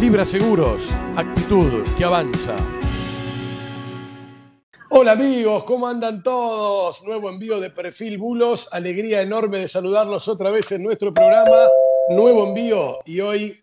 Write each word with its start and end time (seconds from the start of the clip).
Libra 0.00 0.24
Seguros, 0.24 0.88
actitud 1.14 1.84
que 1.98 2.04
avanza. 2.04 2.56
Hola 4.88 5.12
amigos, 5.12 5.64
¿cómo 5.64 5.86
andan 5.86 6.22
todos? 6.22 7.04
Nuevo 7.04 7.28
envío 7.28 7.60
de 7.60 7.68
Perfil 7.68 8.16
Bulos, 8.16 8.70
alegría 8.72 9.20
enorme 9.20 9.58
de 9.58 9.68
saludarlos 9.68 10.26
otra 10.26 10.50
vez 10.50 10.72
en 10.72 10.84
nuestro 10.84 11.12
programa. 11.12 11.68
Nuevo 12.08 12.48
envío 12.48 13.00
y 13.04 13.20
hoy 13.20 13.62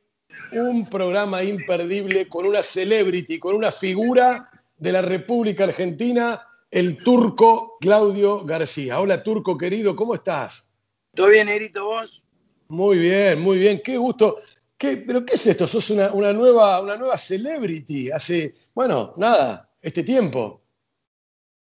un 0.51 0.87
programa 0.87 1.41
imperdible 1.41 2.27
con 2.29 2.45
una 2.45 2.61
celebrity, 2.61 3.39
con 3.39 3.55
una 3.55 3.71
figura 3.71 4.51
de 4.77 4.91
la 4.91 5.01
República 5.01 5.63
Argentina, 5.63 6.39
el 6.69 6.97
turco 6.97 7.77
Claudio 7.81 8.45
García. 8.45 8.99
Hola 8.99 9.23
turco 9.23 9.57
querido, 9.57 9.95
¿cómo 9.95 10.13
estás? 10.13 10.69
¿Todo 11.15 11.29
bien, 11.29 11.47
Negrito, 11.47 11.83
vos? 11.83 12.23
Muy 12.67 12.97
bien, 12.99 13.41
muy 13.41 13.57
bien, 13.57 13.81
qué 13.83 13.97
gusto. 13.97 14.37
¿Qué, 14.77 14.97
¿Pero 14.97 15.25
qué 15.25 15.33
es 15.33 15.47
esto? 15.47 15.65
Sos 15.65 15.89
una, 15.89 16.09
nueva, 16.33 16.79
una 16.81 16.95
nueva 16.95 17.17
celebrity. 17.17 18.11
Hace, 18.11 18.53
bueno, 18.75 19.15
nada, 19.17 19.73
este 19.81 20.03
tiempo. 20.03 20.63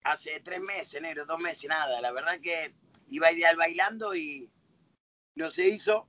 Hace 0.03 0.39
tres 0.41 0.61
meses, 0.61 1.01
negro, 1.01 1.25
dos 1.25 1.39
meses, 1.39 1.67
nada. 1.67 1.99
La 2.01 2.11
verdad 2.11 2.39
que 2.39 2.71
iba 3.07 3.27
a 3.27 3.31
ir 3.31 3.45
al 3.47 3.57
bailando 3.57 4.15
y 4.15 4.51
no 5.35 5.49
se 5.49 5.67
hizo. 5.67 6.07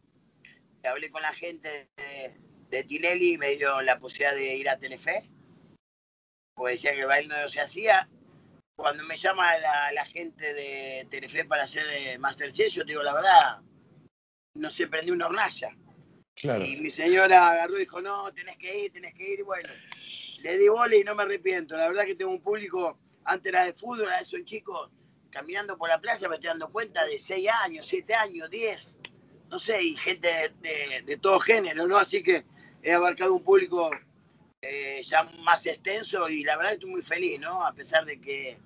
Hablé 0.85 1.11
con 1.11 1.23
la 1.23 1.33
gente 1.33 1.89
de, 2.69 2.85
Tinelli 2.85 3.35
y 3.35 3.39
me 3.39 3.57
dio 3.57 3.81
la 3.81 3.99
posibilidad 3.99 4.35
de 4.35 4.57
ir 4.57 4.69
a 4.69 4.79
Telefe. 4.79 5.31
Pues 6.55 6.83
decía 6.83 6.93
que 6.93 7.01
el 7.01 7.07
baile 7.07 7.29
no 7.29 7.49
se 7.49 7.63
hacía. 7.63 8.11
Cuando 8.77 9.05
me 9.05 9.17
llama 9.17 9.57
la, 9.59 10.05
gente 10.05 10.53
de 10.53 11.07
Telefe 11.11 11.47
para 11.47 11.65
hacer 11.65 11.87
eh, 11.91 12.19
Masterchef, 12.19 12.75
yo 12.75 12.85
digo 12.85 13.03
la 13.03 13.15
verdad, 13.15 13.61
no 14.55 14.71
se 14.71 14.87
prendió 14.87 15.15
una 15.15 15.27
hornalla. 15.27 15.75
Y 16.43 16.77
mi 16.77 16.91
señora 16.91 17.51
agarró 17.51 17.77
y 17.77 17.81
dijo, 17.81 18.01
no, 18.01 18.33
tenés 18.33 18.57
que 18.57 18.85
ir, 18.85 18.93
tenés 18.93 19.15
que 19.15 19.35
ir. 19.35 19.45
bueno, 19.45 19.69
le 20.43 20.59
di 20.59 20.69
bola 20.69 20.97
y 20.97 21.05
no 21.05 21.15
me 21.15 21.25
arrepiento. 21.25 21.77
La 21.77 21.89
verdad 21.89 22.05
que 22.05 22.15
tengo 22.15 22.31
un 22.31 22.41
público, 22.41 22.99
antes 23.25 23.53
era 23.53 23.65
de 23.65 23.75
fútbol, 23.75 24.07
ahora 24.07 24.25
son 24.25 24.45
chicos 24.45 24.91
caminando 25.31 25.77
por 25.77 25.89
la 25.89 26.01
playa, 26.01 26.29
me 26.29 26.37
estoy 26.37 26.49
dando 26.49 26.71
cuenta 26.71 27.05
de 27.05 27.19
6 27.19 27.49
años, 27.63 27.87
7 27.87 28.15
años, 28.15 28.51
10, 28.51 28.97
no 29.49 29.59
sé, 29.59 29.83
y 29.83 29.95
gente 29.95 30.53
de, 30.61 31.17
todo 31.19 31.39
género, 31.39 31.87
¿no? 31.87 31.99
Así 31.99 32.23
que 32.23 32.45
he 32.83 32.93
abarcado 32.93 33.35
un 33.35 33.45
público 33.45 33.91
eh, 34.63 35.01
ya 35.03 35.23
más 35.45 35.67
extenso 35.67 36.29
y 36.29 36.43
la 36.43 36.57
verdad 36.57 36.73
estoy 36.75 36.91
muy 36.91 37.03
feliz, 37.03 37.39
¿no? 37.39 37.65
A 37.65 37.73
pesar 37.73 38.05
de 38.05 38.21
que 38.21 38.59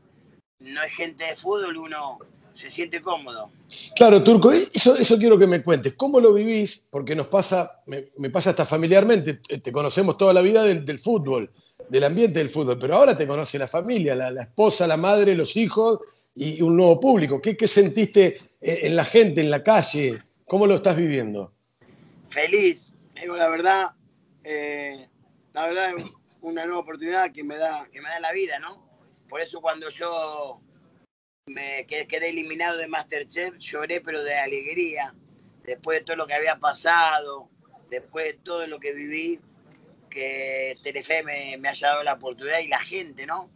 no 0.60 0.82
es 0.82 0.92
gente 0.94 1.24
de 1.24 1.36
fútbol, 1.36 1.76
uno 1.76 2.18
se 2.54 2.70
siente 2.70 3.02
cómodo. 3.02 3.50
Claro, 3.96 4.22
Turco, 4.22 4.50
eso, 4.50 4.96
eso 4.96 5.18
quiero 5.18 5.38
que 5.38 5.46
me 5.46 5.62
cuentes. 5.62 5.94
¿Cómo 5.94 6.20
lo 6.20 6.32
vivís? 6.32 6.86
Porque 6.90 7.14
nos 7.14 7.26
pasa, 7.26 7.82
me, 7.86 8.30
pasa 8.30 8.50
hasta 8.50 8.64
familiarmente, 8.64 9.34
te 9.34 9.72
conocemos 9.72 10.16
toda 10.16 10.32
la 10.32 10.40
vida 10.40 10.62
del, 10.62 10.98
fútbol, 10.98 11.50
del 11.88 12.04
ambiente 12.04 12.38
del 12.38 12.48
fútbol, 12.48 12.78
pero 12.78 12.96
ahora 12.96 13.16
te 13.16 13.26
conoce 13.26 13.58
la 13.58 13.68
familia, 13.68 14.14
la, 14.14 14.42
esposa, 14.42 14.86
la 14.86 14.96
madre, 14.96 15.34
los 15.34 15.56
hijos 15.56 16.00
y 16.34 16.62
un 16.62 16.76
nuevo 16.76 17.00
público. 17.00 17.40
¿Qué, 17.40 17.56
¿Qué, 17.56 17.66
sentiste 17.66 18.40
en 18.60 18.94
la 18.94 19.04
gente, 19.04 19.40
en 19.40 19.50
la 19.50 19.62
calle? 19.62 20.22
¿Cómo 20.46 20.66
lo 20.66 20.76
estás 20.76 20.96
viviendo? 20.96 21.52
Feliz, 22.28 22.92
digo 23.20 23.36
la 23.36 23.48
verdad, 23.48 23.90
eh, 24.44 25.08
la 25.52 25.66
verdad 25.66 25.90
es 25.96 26.04
una 26.40 26.64
nueva 26.64 26.80
oportunidad 26.80 27.32
que 27.32 27.42
me 27.42 27.56
da, 27.56 27.88
que 27.92 28.00
me 28.00 28.08
da 28.08 28.20
la 28.20 28.32
vida, 28.32 28.58
¿no? 28.58 28.84
Por 29.28 29.40
eso 29.40 29.60
cuando 29.60 29.88
yo 29.88 30.60
me 31.46 31.86
quedé 31.86 32.30
eliminado 32.30 32.78
de 32.78 32.88
Masterchef, 32.88 33.58
lloré 33.58 34.00
pero 34.00 34.22
de 34.22 34.34
alegría, 34.34 35.14
después 35.62 35.98
de 35.98 36.04
todo 36.04 36.16
lo 36.16 36.26
que 36.26 36.34
había 36.34 36.56
pasado, 36.58 37.48
después 37.90 38.26
de 38.26 38.32
todo 38.34 38.66
lo 38.66 38.80
que 38.80 38.92
viví, 38.92 39.40
que 40.08 40.78
Telefe 40.82 41.22
me, 41.22 41.68
haya 41.68 41.88
dado 41.88 42.02
la 42.02 42.14
oportunidad 42.14 42.60
y 42.60 42.68
la 42.68 42.80
gente, 42.80 43.26
¿no? 43.26 43.50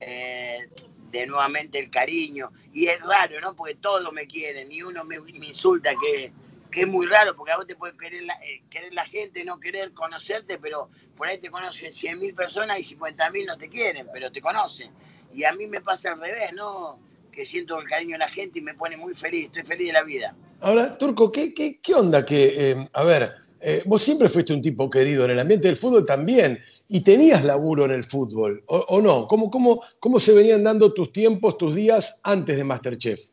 Eh, 0.00 0.68
de 1.10 1.26
nuevamente 1.26 1.78
el 1.78 1.90
cariño. 1.90 2.50
Y 2.72 2.86
es 2.86 3.00
raro, 3.00 3.40
¿no? 3.40 3.54
Porque 3.54 3.74
todos 3.76 4.12
me 4.12 4.26
quieren 4.26 4.70
y 4.70 4.82
uno 4.82 5.04
me, 5.04 5.16
insulta, 5.46 5.92
que, 6.00 6.32
que, 6.70 6.82
es 6.82 6.86
muy 6.86 7.06
raro, 7.06 7.34
porque 7.34 7.52
a 7.52 7.56
vos 7.56 7.66
te 7.66 7.76
puede 7.76 7.96
querer 7.96 8.24
la, 8.24 8.34
eh, 8.44 8.62
querer 8.70 8.92
la 8.94 9.04
gente, 9.04 9.44
no 9.44 9.58
querer 9.58 9.92
conocerte, 9.92 10.58
pero 10.58 10.90
por 11.16 11.28
ahí 11.28 11.38
te 11.38 11.50
conocen 11.50 11.90
100.000 11.90 12.34
personas 12.34 12.78
y 12.78 12.96
50.000 12.96 13.46
no 13.46 13.56
te 13.56 13.68
quieren, 13.68 14.08
pero 14.12 14.30
te 14.30 14.40
conocen. 14.40 14.92
Y 15.32 15.44
a 15.44 15.52
mí 15.52 15.66
me 15.66 15.80
pasa 15.80 16.12
al 16.12 16.20
revés, 16.20 16.52
¿no? 16.52 17.03
Que 17.34 17.44
siento 17.44 17.78
el 17.80 17.88
cariño 17.88 18.12
de 18.12 18.18
la 18.18 18.28
gente 18.28 18.58
y 18.58 18.62
me 18.62 18.74
pone 18.74 18.96
muy 18.96 19.14
feliz, 19.14 19.46
estoy 19.46 19.62
feliz 19.62 19.88
de 19.88 19.92
la 19.92 20.02
vida. 20.02 20.36
Ahora, 20.60 20.96
Turco, 20.96 21.30
¿qué, 21.30 21.54
qué, 21.54 21.94
onda 21.94 22.24
que, 22.24 22.70
eh, 22.70 22.88
a 22.92 23.04
ver, 23.04 23.32
eh, 23.60 23.82
vos 23.86 24.02
siempre 24.02 24.28
fuiste 24.28 24.52
un 24.52 24.62
tipo 24.62 24.88
querido 24.90 25.24
en 25.24 25.32
el 25.32 25.40
ambiente 25.40 25.68
del 25.68 25.76
fútbol 25.76 26.06
también, 26.06 26.62
y 26.88 27.02
tenías 27.02 27.44
laburo 27.44 27.84
en 27.84 27.92
el 27.92 28.04
fútbol, 28.04 28.62
¿o, 28.66 29.00
no? 29.00 29.26
¿Cómo, 29.26 29.50
cómo, 29.50 29.82
¿Cómo 29.98 30.20
se 30.20 30.32
venían 30.32 30.62
dando 30.62 30.92
tus 30.92 31.12
tiempos, 31.12 31.58
tus 31.58 31.74
días 31.74 32.20
antes 32.22 32.56
de 32.56 32.64
Masterchef? 32.64 33.30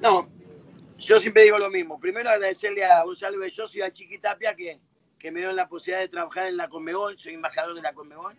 No, 0.00 0.28
yo 0.98 1.18
siempre 1.18 1.44
digo 1.44 1.58
lo 1.58 1.70
mismo. 1.70 1.98
Primero 1.98 2.30
agradecerle 2.30 2.84
a 2.84 3.02
Gonzalo 3.04 3.38
Belloso 3.38 3.78
y 3.78 3.82
a 3.82 3.92
Chiquitapia 3.92 4.54
que, 4.54 4.80
que 5.18 5.30
me 5.30 5.40
dieron 5.40 5.56
la 5.56 5.68
posibilidad 5.68 6.00
de 6.00 6.08
trabajar 6.08 6.46
en 6.46 6.56
la 6.56 6.68
Conmebol, 6.68 7.18
soy 7.18 7.34
embajador 7.34 7.74
de 7.74 7.82
la 7.82 7.94
Conmebol. 7.94 8.34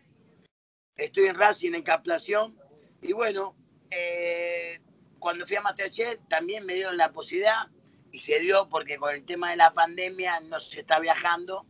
Estoy 0.96 1.26
en 1.26 1.36
Racing, 1.36 1.74
en 1.74 1.84
Captación, 1.84 2.56
y 3.02 3.14
bueno, 3.14 3.56
eh, 3.92 4.80
cuando 5.20 5.46
fui 5.46 5.58
a 5.58 5.62
Masterchef 5.62 6.20
también 6.28 6.66
me 6.66 6.74
dieron 6.74 6.98
la 6.98 7.12
posibilidad 7.12 7.68
y 8.12 8.20
se 8.20 8.40
dio 8.40 8.68
porque 8.70 8.98
con 8.98 9.14
el 9.14 9.24
tema 9.24 9.52
de 9.52 9.58
la 9.58 9.74
pandemia 9.74 10.40
no 10.40 10.60
se 10.60 10.80
está 10.80 11.00
viajando, 11.00 11.66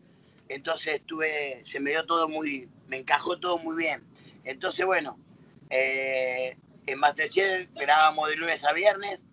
entonces 0.47 0.95
estuve, 0.95 1.61
se 1.65 1.79
me 1.79 1.91
dio 1.91 2.05
todo 2.05 2.29
muy, 2.29 2.69
me 2.87 2.97
encajó 2.97 3.39
todo 3.39 3.57
muy 3.57 3.75
bien. 3.75 4.03
Entonces, 4.43 4.85
bueno, 4.85 5.19
eh, 5.69 6.57
en 6.85 6.99
Masterchef 6.99 7.69
grabamos 7.73 8.29
de 8.29 8.35
lunes 8.37 8.63
a 8.63 8.73
viernes, 8.73 9.23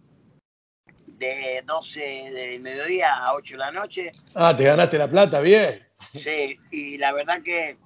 de 1.06 1.62
12 1.64 2.00
de 2.00 2.58
mediodía 2.60 3.14
a 3.16 3.34
8 3.34 3.54
de 3.54 3.58
la 3.58 3.70
noche. 3.72 4.12
Ah, 4.34 4.54
te 4.56 4.64
ganaste 4.64 4.98
la 4.98 5.08
plata, 5.08 5.40
bien. 5.40 5.86
Sí, 6.12 6.56
y 6.70 6.98
la 6.98 7.12
verdad 7.12 7.42
que, 7.42 7.78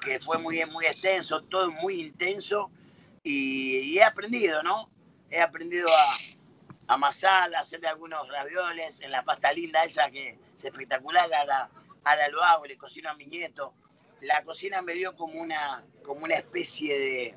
que 0.00 0.20
fue 0.20 0.38
muy, 0.38 0.64
muy 0.66 0.86
extenso, 0.86 1.42
todo 1.44 1.70
muy 1.70 2.00
intenso 2.00 2.70
y, 3.22 3.98
he 3.98 4.02
aprendido, 4.02 4.62
¿no? 4.62 4.90
He 5.30 5.40
aprendido 5.40 5.88
a, 5.88 6.94
amasar, 6.94 7.54
a 7.54 7.60
hacerle 7.60 7.88
algunos 7.88 8.28
ravioles 8.28 9.00
en 9.00 9.10
la 9.10 9.24
pasta 9.24 9.52
linda 9.52 9.84
esa 9.84 10.10
que 10.10 10.38
es 10.56 10.64
espectacular, 10.64 11.32
ahora, 11.32 11.70
ahora 12.04 12.28
lo 12.28 12.42
hago, 12.42 12.66
le 12.66 12.76
cocino 12.76 13.10
a 13.10 13.14
mi 13.14 13.26
nieto. 13.26 13.74
La 14.20 14.42
cocina 14.42 14.82
me 14.82 14.94
dio 14.94 15.14
como 15.16 15.40
una, 15.40 15.84
como 16.04 16.24
una 16.24 16.34
especie 16.34 16.98
de, 16.98 17.36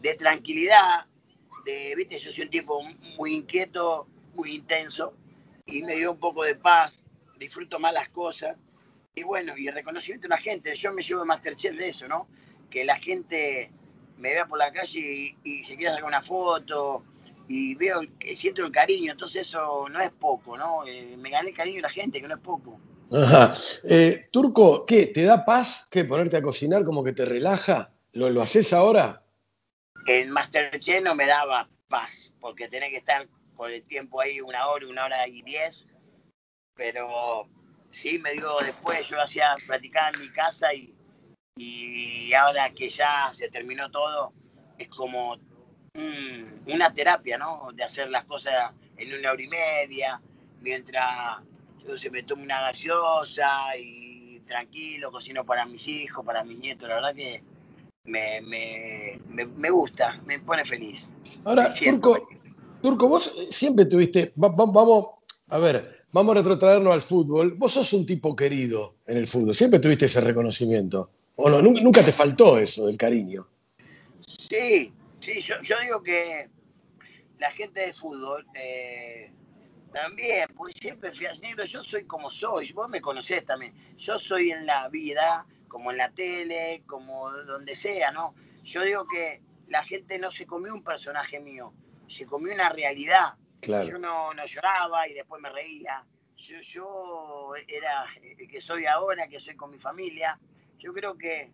de 0.00 0.14
tranquilidad, 0.14 1.06
de, 1.64 1.94
viste, 1.96 2.18
yo 2.18 2.32
soy 2.32 2.44
un 2.44 2.50
tipo 2.50 2.82
muy 3.16 3.34
inquieto, 3.34 4.06
muy 4.34 4.54
intenso, 4.54 5.14
y 5.66 5.82
me 5.82 5.96
dio 5.96 6.12
un 6.12 6.18
poco 6.18 6.42
de 6.42 6.54
paz, 6.54 7.04
disfruto 7.36 7.78
más 7.78 7.92
las 7.92 8.08
cosas, 8.08 8.56
y 9.14 9.22
bueno, 9.22 9.56
y 9.56 9.68
el 9.68 9.74
reconocimiento 9.74 10.24
de 10.24 10.30
la 10.30 10.38
gente, 10.38 10.74
yo 10.74 10.92
me 10.92 11.02
llevo 11.02 11.20
de 11.20 11.26
Masterchef 11.26 11.76
de 11.76 11.88
eso, 11.88 12.08
¿no? 12.08 12.28
Que 12.70 12.84
la 12.84 12.96
gente 12.96 13.70
me 14.20 14.34
vea 14.34 14.46
por 14.46 14.58
la 14.58 14.70
calle 14.72 15.36
y, 15.42 15.64
se 15.64 15.76
quiere 15.76 15.92
sacar 15.92 16.04
una 16.04 16.22
foto 16.22 17.04
y 17.48 17.74
veo 17.74 18.02
que 18.18 18.36
siento 18.36 18.64
el 18.64 18.70
cariño, 18.70 19.12
entonces 19.12 19.48
eso 19.48 19.88
no 19.88 20.00
es 20.00 20.10
poco, 20.12 20.56
¿no? 20.56 20.86
Eh, 20.86 21.16
me 21.18 21.30
gané 21.30 21.50
el 21.50 21.56
cariño 21.56 21.76
de 21.76 21.82
la 21.82 21.88
gente, 21.88 22.20
que 22.20 22.28
no 22.28 22.34
es 22.34 22.40
poco. 22.40 22.80
Ajá. 23.12 23.52
Eh, 23.88 24.28
Turco, 24.30 24.86
¿qué? 24.86 25.06
¿Te 25.06 25.24
da 25.24 25.44
paz 25.44 25.88
que 25.90 26.04
ponerte 26.04 26.36
a 26.36 26.42
cocinar 26.42 26.84
como 26.84 27.02
que 27.02 27.12
te 27.12 27.24
relaja? 27.24 27.90
¿Lo, 28.12 28.30
lo 28.30 28.42
haces 28.42 28.72
ahora? 28.72 29.24
En 30.06 30.30
Masterchef 30.30 31.02
no 31.02 31.16
me 31.16 31.26
daba 31.26 31.68
paz, 31.88 32.32
porque 32.40 32.68
tenés 32.68 32.90
que 32.90 32.98
estar 32.98 33.26
con 33.56 33.72
el 33.72 33.82
tiempo 33.82 34.20
ahí 34.20 34.40
una 34.40 34.68
hora, 34.68 34.86
una 34.86 35.04
hora 35.06 35.26
y 35.26 35.42
diez, 35.42 35.86
pero 36.74 37.48
sí 37.90 38.18
me 38.18 38.32
dio 38.32 38.58
después, 38.60 39.08
yo 39.08 39.20
hacía 39.20 39.54
practicar 39.66 40.14
en 40.14 40.20
mi 40.20 40.28
casa 40.30 40.72
y 40.72 40.94
y 41.56 42.32
ahora 42.32 42.70
que 42.70 42.88
ya 42.88 43.30
se 43.32 43.48
terminó 43.48 43.90
todo, 43.90 44.32
es 44.78 44.88
como 44.88 45.36
una 46.66 46.92
terapia, 46.92 47.36
¿no? 47.38 47.70
De 47.74 47.82
hacer 47.82 48.08
las 48.08 48.24
cosas 48.24 48.72
en 48.96 49.18
una 49.18 49.32
hora 49.32 49.42
y 49.42 49.48
media, 49.48 50.20
mientras 50.60 51.38
yo 51.86 51.96
se 51.96 52.10
me 52.10 52.22
tomo 52.22 52.42
una 52.42 52.60
gaseosa 52.60 53.76
y 53.78 54.40
tranquilo, 54.46 55.10
cocino 55.10 55.44
para 55.44 55.64
mis 55.66 55.86
hijos, 55.88 56.24
para 56.24 56.44
mis 56.44 56.58
nietos, 56.58 56.88
la 56.88 56.96
verdad 56.96 57.14
que 57.14 57.42
me, 58.04 58.40
me, 58.40 59.70
gusta, 59.70 60.20
me 60.26 60.40
pone 60.40 60.64
feliz. 60.64 61.12
Ahora, 61.44 61.72
Turco, 61.74 62.28
Turco, 62.82 63.08
vos 63.08 63.32
siempre 63.50 63.86
tuviste, 63.86 64.32
vamos, 64.36 65.06
a 65.48 65.58
ver, 65.58 66.04
vamos 66.12 66.34
a 66.34 66.38
retrotraernos 66.38 66.92
al 66.92 67.02
fútbol, 67.02 67.54
vos 67.54 67.72
sos 67.72 67.92
un 67.92 68.04
tipo 68.06 68.34
querido 68.34 68.96
en 69.06 69.18
el 69.18 69.28
fútbol, 69.28 69.54
siempre 69.54 69.80
tuviste 69.80 70.06
ese 70.06 70.20
reconocimiento. 70.20 71.10
¿O 71.42 71.48
no? 71.48 71.62
Nunca 71.62 72.04
te 72.04 72.12
faltó 72.12 72.58
eso, 72.58 72.86
del 72.86 72.98
cariño. 72.98 73.48
Sí, 74.26 74.92
sí, 75.20 75.40
yo, 75.40 75.56
digo 75.82 76.02
que 76.02 76.50
la 77.38 77.50
gente 77.52 77.80
de 77.80 77.94
fútbol, 77.94 78.46
eh, 78.54 79.32
También, 79.90 80.48
pues 80.54 80.74
siempre 80.78 81.10
fui 81.12 81.26
negro, 81.40 81.64
yo 81.64 81.82
soy 81.82 82.04
como 82.04 82.30
soy, 82.30 82.70
vos 82.72 82.90
me 82.90 83.00
conocés 83.00 83.44
también. 83.46 83.72
Yo 83.96 84.18
soy 84.18 84.50
en 84.52 84.66
la 84.66 84.90
vida, 84.90 85.46
como 85.66 85.90
en 85.90 85.96
la 85.96 86.10
tele, 86.10 86.82
como 86.86 87.30
donde 87.30 87.74
sea, 87.74 88.12
¿no? 88.12 88.34
Yo 88.62 88.82
digo 88.82 89.06
que 89.08 89.40
la 89.68 89.82
gente 89.82 90.18
no 90.18 90.30
se 90.30 90.46
comió 90.46 90.74
un 90.74 90.84
personaje 90.84 91.40
mío, 91.40 91.72
se 92.06 92.26
comió 92.26 92.52
una 92.52 92.68
realidad. 92.68 93.34
Yo 93.62 93.98
no, 93.98 94.34
no 94.34 94.44
lloraba 94.44 95.08
y 95.08 95.14
después 95.14 95.40
me 95.40 95.48
reía. 95.48 96.04
Yo, 96.36 96.60
yo, 96.60 97.52
era 97.66 98.04
el 98.22 98.46
que 98.46 98.60
soy 98.60 98.84
ahora, 98.84 99.26
que 99.26 99.40
soy 99.40 99.56
con 99.56 99.70
mi 99.70 99.78
familia. 99.78 100.38
Yo 100.80 100.92
creo 100.92 101.16
que 101.16 101.52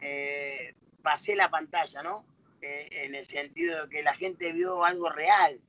eh, 0.00 0.74
pasé 1.02 1.36
la 1.36 1.50
pantalla, 1.50 2.02
¿no? 2.02 2.24
Eh, 2.60 2.88
en 3.04 3.14
el 3.14 3.24
sentido 3.24 3.82
de 3.82 3.88
que 3.88 4.02
la 4.02 4.14
gente 4.14 4.52
vio 4.52 4.84
algo 4.84 5.10
real. 5.10 5.60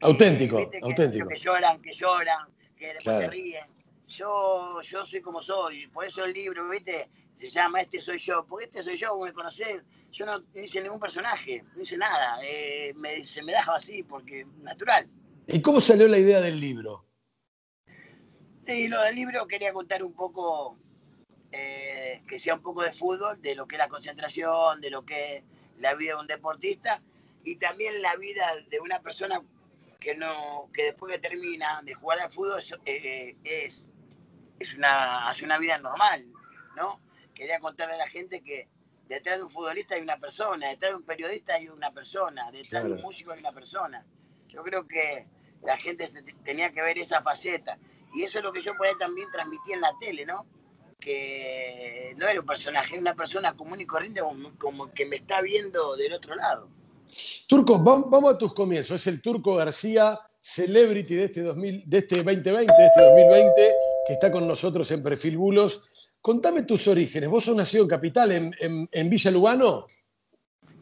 Auténtico, 0.00 0.58
auténtico. 0.82 1.28
Que, 1.28 1.36
lloran, 1.36 1.80
que 1.80 1.92
lloran, 1.92 2.48
que 2.76 2.94
después 2.94 3.18
se 3.18 3.28
ríen. 3.28 3.66
Yo, 4.06 4.80
yo 4.80 5.04
soy 5.04 5.20
como 5.20 5.42
soy, 5.42 5.86
por 5.88 6.04
eso 6.04 6.24
el 6.24 6.32
libro, 6.32 6.68
¿viste? 6.70 7.10
Se 7.32 7.50
llama 7.50 7.82
Este 7.82 8.00
soy 8.00 8.18
yo, 8.18 8.44
porque 8.46 8.64
este 8.64 8.82
soy 8.82 8.96
yo, 8.96 9.18
me 9.18 9.32
conocés. 9.32 9.82
Yo 10.10 10.24
no 10.24 10.42
hice 10.54 10.80
ningún 10.80 10.98
personaje, 10.98 11.62
no 11.76 11.82
hice 11.82 11.98
nada. 11.98 12.38
Eh, 12.42 12.94
se 13.22 13.42
me 13.42 13.52
dejaba 13.52 13.76
así, 13.76 14.02
porque 14.02 14.46
natural. 14.62 15.06
¿Y 15.46 15.60
cómo 15.60 15.80
salió 15.80 16.08
la 16.08 16.18
idea 16.18 16.40
del 16.40 16.60
libro? 16.60 17.04
Sí, 18.66 18.88
lo 18.88 19.00
del 19.02 19.14
libro 19.14 19.46
quería 19.46 19.72
contar 19.72 20.02
un 20.02 20.14
poco, 20.14 20.78
eh, 21.52 22.22
que 22.26 22.38
sea 22.38 22.54
un 22.54 22.62
poco 22.62 22.82
de 22.82 22.92
fútbol, 22.92 23.40
de 23.40 23.54
lo 23.54 23.66
que 23.66 23.76
es 23.76 23.78
la 23.78 23.88
concentración, 23.88 24.80
de 24.80 24.90
lo 24.90 25.04
que 25.04 25.36
es 25.36 25.44
la 25.78 25.94
vida 25.94 26.14
de 26.14 26.20
un 26.20 26.26
deportista 26.26 27.00
y 27.44 27.56
también 27.56 28.02
la 28.02 28.16
vida 28.16 28.50
de 28.68 28.80
una 28.80 29.00
persona 29.00 29.42
que 29.98 30.14
no 30.14 30.68
que 30.72 30.84
después 30.84 31.12
que 31.12 31.18
termina 31.18 31.80
de 31.82 31.94
jugar 31.94 32.20
al 32.20 32.30
fútbol 32.30 32.60
eh, 32.84 33.36
es, 33.44 33.86
es 34.58 34.74
una, 34.74 35.28
hace 35.28 35.44
una 35.44 35.58
vida 35.58 35.78
normal, 35.78 36.26
¿no? 36.76 37.00
Quería 37.34 37.60
contarle 37.60 37.94
a 37.94 37.98
la 37.98 38.08
gente 38.08 38.42
que 38.42 38.68
detrás 39.08 39.38
de 39.38 39.44
un 39.44 39.50
futbolista 39.50 39.94
hay 39.94 40.02
una 40.02 40.18
persona, 40.18 40.68
detrás 40.68 40.92
de 40.92 40.96
un 40.96 41.04
periodista 41.04 41.54
hay 41.54 41.68
una 41.68 41.90
persona, 41.92 42.50
detrás 42.50 42.84
de 42.84 42.92
un 42.92 43.00
músico 43.00 43.32
hay 43.32 43.40
una 43.40 43.52
persona. 43.52 44.04
Yo 44.48 44.62
creo 44.62 44.86
que 44.86 45.26
la 45.62 45.76
gente 45.76 46.10
tenía 46.44 46.70
que 46.72 46.82
ver 46.82 46.98
esa 46.98 47.22
faceta. 47.22 47.78
Y 48.14 48.22
eso 48.22 48.38
es 48.38 48.44
lo 48.44 48.52
que 48.52 48.60
yo 48.60 48.74
por 48.76 48.86
ahí 48.86 48.94
también 48.98 49.30
transmití 49.30 49.72
en 49.72 49.80
la 49.80 49.92
tele, 50.00 50.24
¿no? 50.24 50.46
Que 50.98 52.14
no 52.16 52.26
era 52.26 52.40
un 52.40 52.46
personaje, 52.46 52.94
era 52.94 53.00
una 53.00 53.14
persona 53.14 53.54
común 53.54 53.80
y 53.80 53.86
corriente 53.86 54.20
como, 54.58 54.92
que 54.92 55.06
me 55.06 55.16
está 55.16 55.40
viendo 55.40 55.96
del 55.96 56.12
otro 56.12 56.34
lado. 56.34 56.68
Turco, 57.46 57.78
vamos 57.78 58.34
a 58.34 58.38
tus 58.38 58.52
comienzos. 58.52 59.00
Es 59.00 59.06
el 59.06 59.22
Turco 59.22 59.54
García, 59.54 60.18
celebrity 60.38 61.14
de 61.14 61.24
este, 61.24 61.42
2000, 61.42 61.88
de 61.88 61.98
este 61.98 62.16
2020, 62.16 62.52
de 62.52 62.86
este 62.86 63.02
2020, 63.02 63.74
que 64.06 64.12
está 64.12 64.30
con 64.30 64.46
nosotros 64.46 64.90
en 64.90 65.02
Perfil 65.02 65.36
Bulos. 65.36 66.12
Contame 66.20 66.62
tus 66.62 66.88
orígenes. 66.88 67.30
¿Vos 67.30 67.44
sos 67.44 67.56
nacido 67.56 67.84
en 67.84 67.88
Capital, 67.88 68.32
en, 68.32 68.88
en 68.90 69.10
Villa 69.10 69.30
Lugano? 69.30 69.86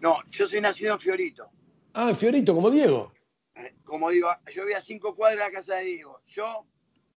No, 0.00 0.18
yo 0.30 0.46
soy 0.46 0.60
nacido 0.60 0.94
en 0.94 1.00
Fiorito. 1.00 1.48
Ah, 1.92 2.10
en 2.10 2.16
Fiorito, 2.16 2.54
como 2.54 2.70
Diego 2.70 3.12
como 3.84 4.10
digo, 4.10 4.28
yo 4.52 4.62
vivía 4.62 4.78
a 4.78 4.82
cinco 4.82 5.14
cuadras 5.14 5.38
de 5.38 5.44
la 5.44 5.58
casa 5.58 5.76
de 5.76 5.84
Diego. 5.84 6.20
Yo, 6.26 6.66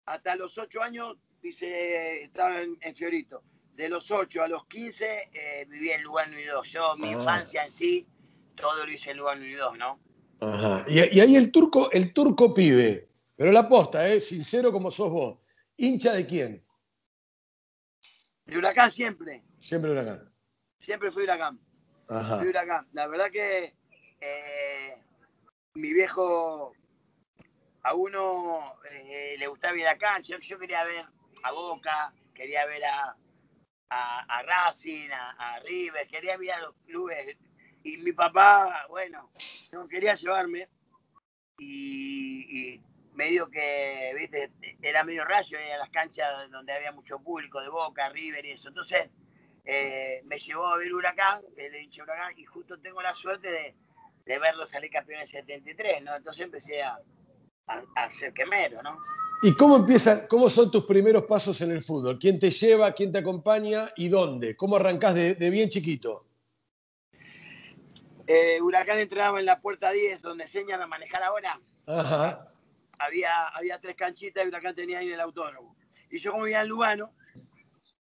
hasta 0.06 0.36
los 0.36 0.58
ocho 0.58 0.82
años, 0.82 1.18
dice, 1.42 2.24
estaba 2.24 2.62
en, 2.62 2.96
Fiorito. 2.96 3.44
De 3.74 3.88
los 3.88 4.12
ocho 4.12 4.44
a 4.44 4.48
los 4.48 4.66
quince, 4.66 5.30
eh, 5.34 5.66
vivía 5.70 5.96
en 5.96 6.04
Lugano 6.04 6.38
y 6.38 6.46
dos. 6.46 6.70
Yo, 6.70 6.96
mi 6.98 7.08
ah. 7.10 7.12
infancia 7.14 7.64
en 7.64 7.72
sí, 7.72 8.08
todo 8.56 8.86
lo 8.86 8.92
hice 8.92 9.12
en 9.12 9.18
Lugano 9.18 9.46
y 9.46 9.54
dos, 9.54 9.78
¿no? 9.78 10.00
Ajá. 10.42 10.86
Y, 10.88 11.00
ahí 11.20 11.36
el 11.36 11.52
turco, 11.52 11.90
el 11.92 12.14
turco 12.14 12.54
pibe. 12.54 13.10
Pero 13.36 13.52
la 13.52 13.70
posta, 13.70 14.08
¿eh? 14.10 14.20
sincero 14.20 14.72
como 14.72 14.92
sos 14.92 15.10
vos. 15.10 15.40
¿Hincha 15.78 16.14
de 16.14 16.26
quién? 16.26 16.66
De 18.46 18.58
Huracán 18.58 18.92
siempre. 18.92 19.44
Siempre 19.60 19.92
Huracán. 19.92 20.30
Siempre 20.78 21.12
fui 21.12 21.24
Huracán. 21.24 21.60
Ajá. 22.10 22.40
Fui 22.40 22.50
Huracán. 22.50 22.88
La 22.92 23.08
verdad 23.08 23.30
que 23.32 23.76
eh, 24.20 24.96
mi 25.76 25.94
viejo, 25.94 26.74
a 27.84 27.94
uno 27.94 28.76
eh, 28.92 29.36
le 29.38 29.48
gustaba 29.48 29.78
ir 29.78 29.88
a 29.88 29.94
la 29.94 29.98
cancha, 29.98 30.38
yo, 30.40 30.60
quería 30.60 30.84
ver 30.84 31.06
a 31.44 31.52
Boca, 31.52 32.14
quería 32.34 32.66
ver 32.66 32.84
a, 32.86 33.16
a, 33.90 34.44
Racing, 34.44 35.10
a, 35.12 35.60
River, 35.60 36.08
quería 36.08 36.38
ver 36.38 36.52
a 36.52 36.62
los 36.62 36.76
clubes. 36.86 37.38
Y 37.84 37.98
mi 37.98 38.12
papá, 38.12 38.86
bueno, 38.90 39.32
no 39.72 39.88
quería 39.88 40.16
llevarme 40.16 40.68
y, 41.58 42.82
medio 43.14 43.50
que, 43.50 44.14
viste, 44.18 44.52
era 44.82 45.04
medio 45.04 45.26
rayo, 45.26 45.58
a 45.58 45.78
las 45.78 45.90
canchas 45.90 46.50
donde 46.52 46.72
había 46.72 46.92
mucho 46.92 47.20
público 47.20 47.60
de 47.62 47.70
Boca, 47.70 48.10
River 48.10 48.46
y 48.46 48.52
eso. 48.52 48.70
Entonces, 48.70 49.10
eh, 49.66 50.22
me 50.26 50.38
llevó 50.38 50.68
a 50.68 50.78
ver 50.78 50.94
Huracán, 50.94 51.42
el 51.58 51.76
hincha 51.76 52.04
Huracán, 52.04 52.34
y 52.38 52.46
justo 52.46 52.80
tengo 52.80 53.02
la 53.02 53.14
suerte 53.14 53.76
de, 54.26 54.40
verlo 54.40 54.66
salir 54.66 54.92
campeón 54.92 55.22
en 55.22 55.26
73, 55.26 56.04
¿no? 56.04 56.16
Entonces 56.16 56.44
empecé 56.44 56.84
a, 56.84 57.00
a, 57.96 58.10
ser 58.10 58.32
quemero, 58.32 58.82
¿no? 58.84 58.98
¿Y 59.42 59.56
cómo 59.56 59.78
empiezan, 59.78 60.28
cómo 60.28 60.50
son 60.50 60.70
tus 60.70 60.84
primeros 60.84 61.24
pasos 61.24 61.62
en 61.62 61.72
el 61.72 61.82
fútbol? 61.82 62.20
¿Quién 62.20 62.38
te 62.40 62.52
lleva, 62.52 62.92
quién 62.92 63.10
te 63.10 63.20
acompaña 63.20 63.94
y 63.96 64.10
dónde? 64.10 64.58
¿Cómo 64.58 64.76
arrancás 64.76 65.16
de, 65.16 65.50
bien 65.50 65.70
chiquito? 65.70 66.26
Eh, 68.28 68.60
Huracán 68.62 69.00
entrenaba 69.00 69.40
en 69.40 69.46
la 69.46 69.62
puerta 69.62 69.92
10, 69.92 70.22
donde 70.22 70.44
enseñan 70.44 70.82
a 70.82 70.88
manejar 70.88 71.24
ahora. 71.24 71.60
Ajá. 71.86 72.52
Había, 72.98 73.48
había 73.48 73.80
tres 73.80 73.96
canchitas 73.96 74.44
y 74.44 74.50
Huracán 74.50 74.76
tenía 74.76 75.00
ahí 75.00 75.08
en 75.08 75.14
el 75.14 75.22
autónomo. 75.22 75.78
Y 76.10 76.20
yo 76.20 76.32
como 76.32 76.44
vivía 76.44 76.62
en 76.62 76.68
Lugano, 76.68 77.14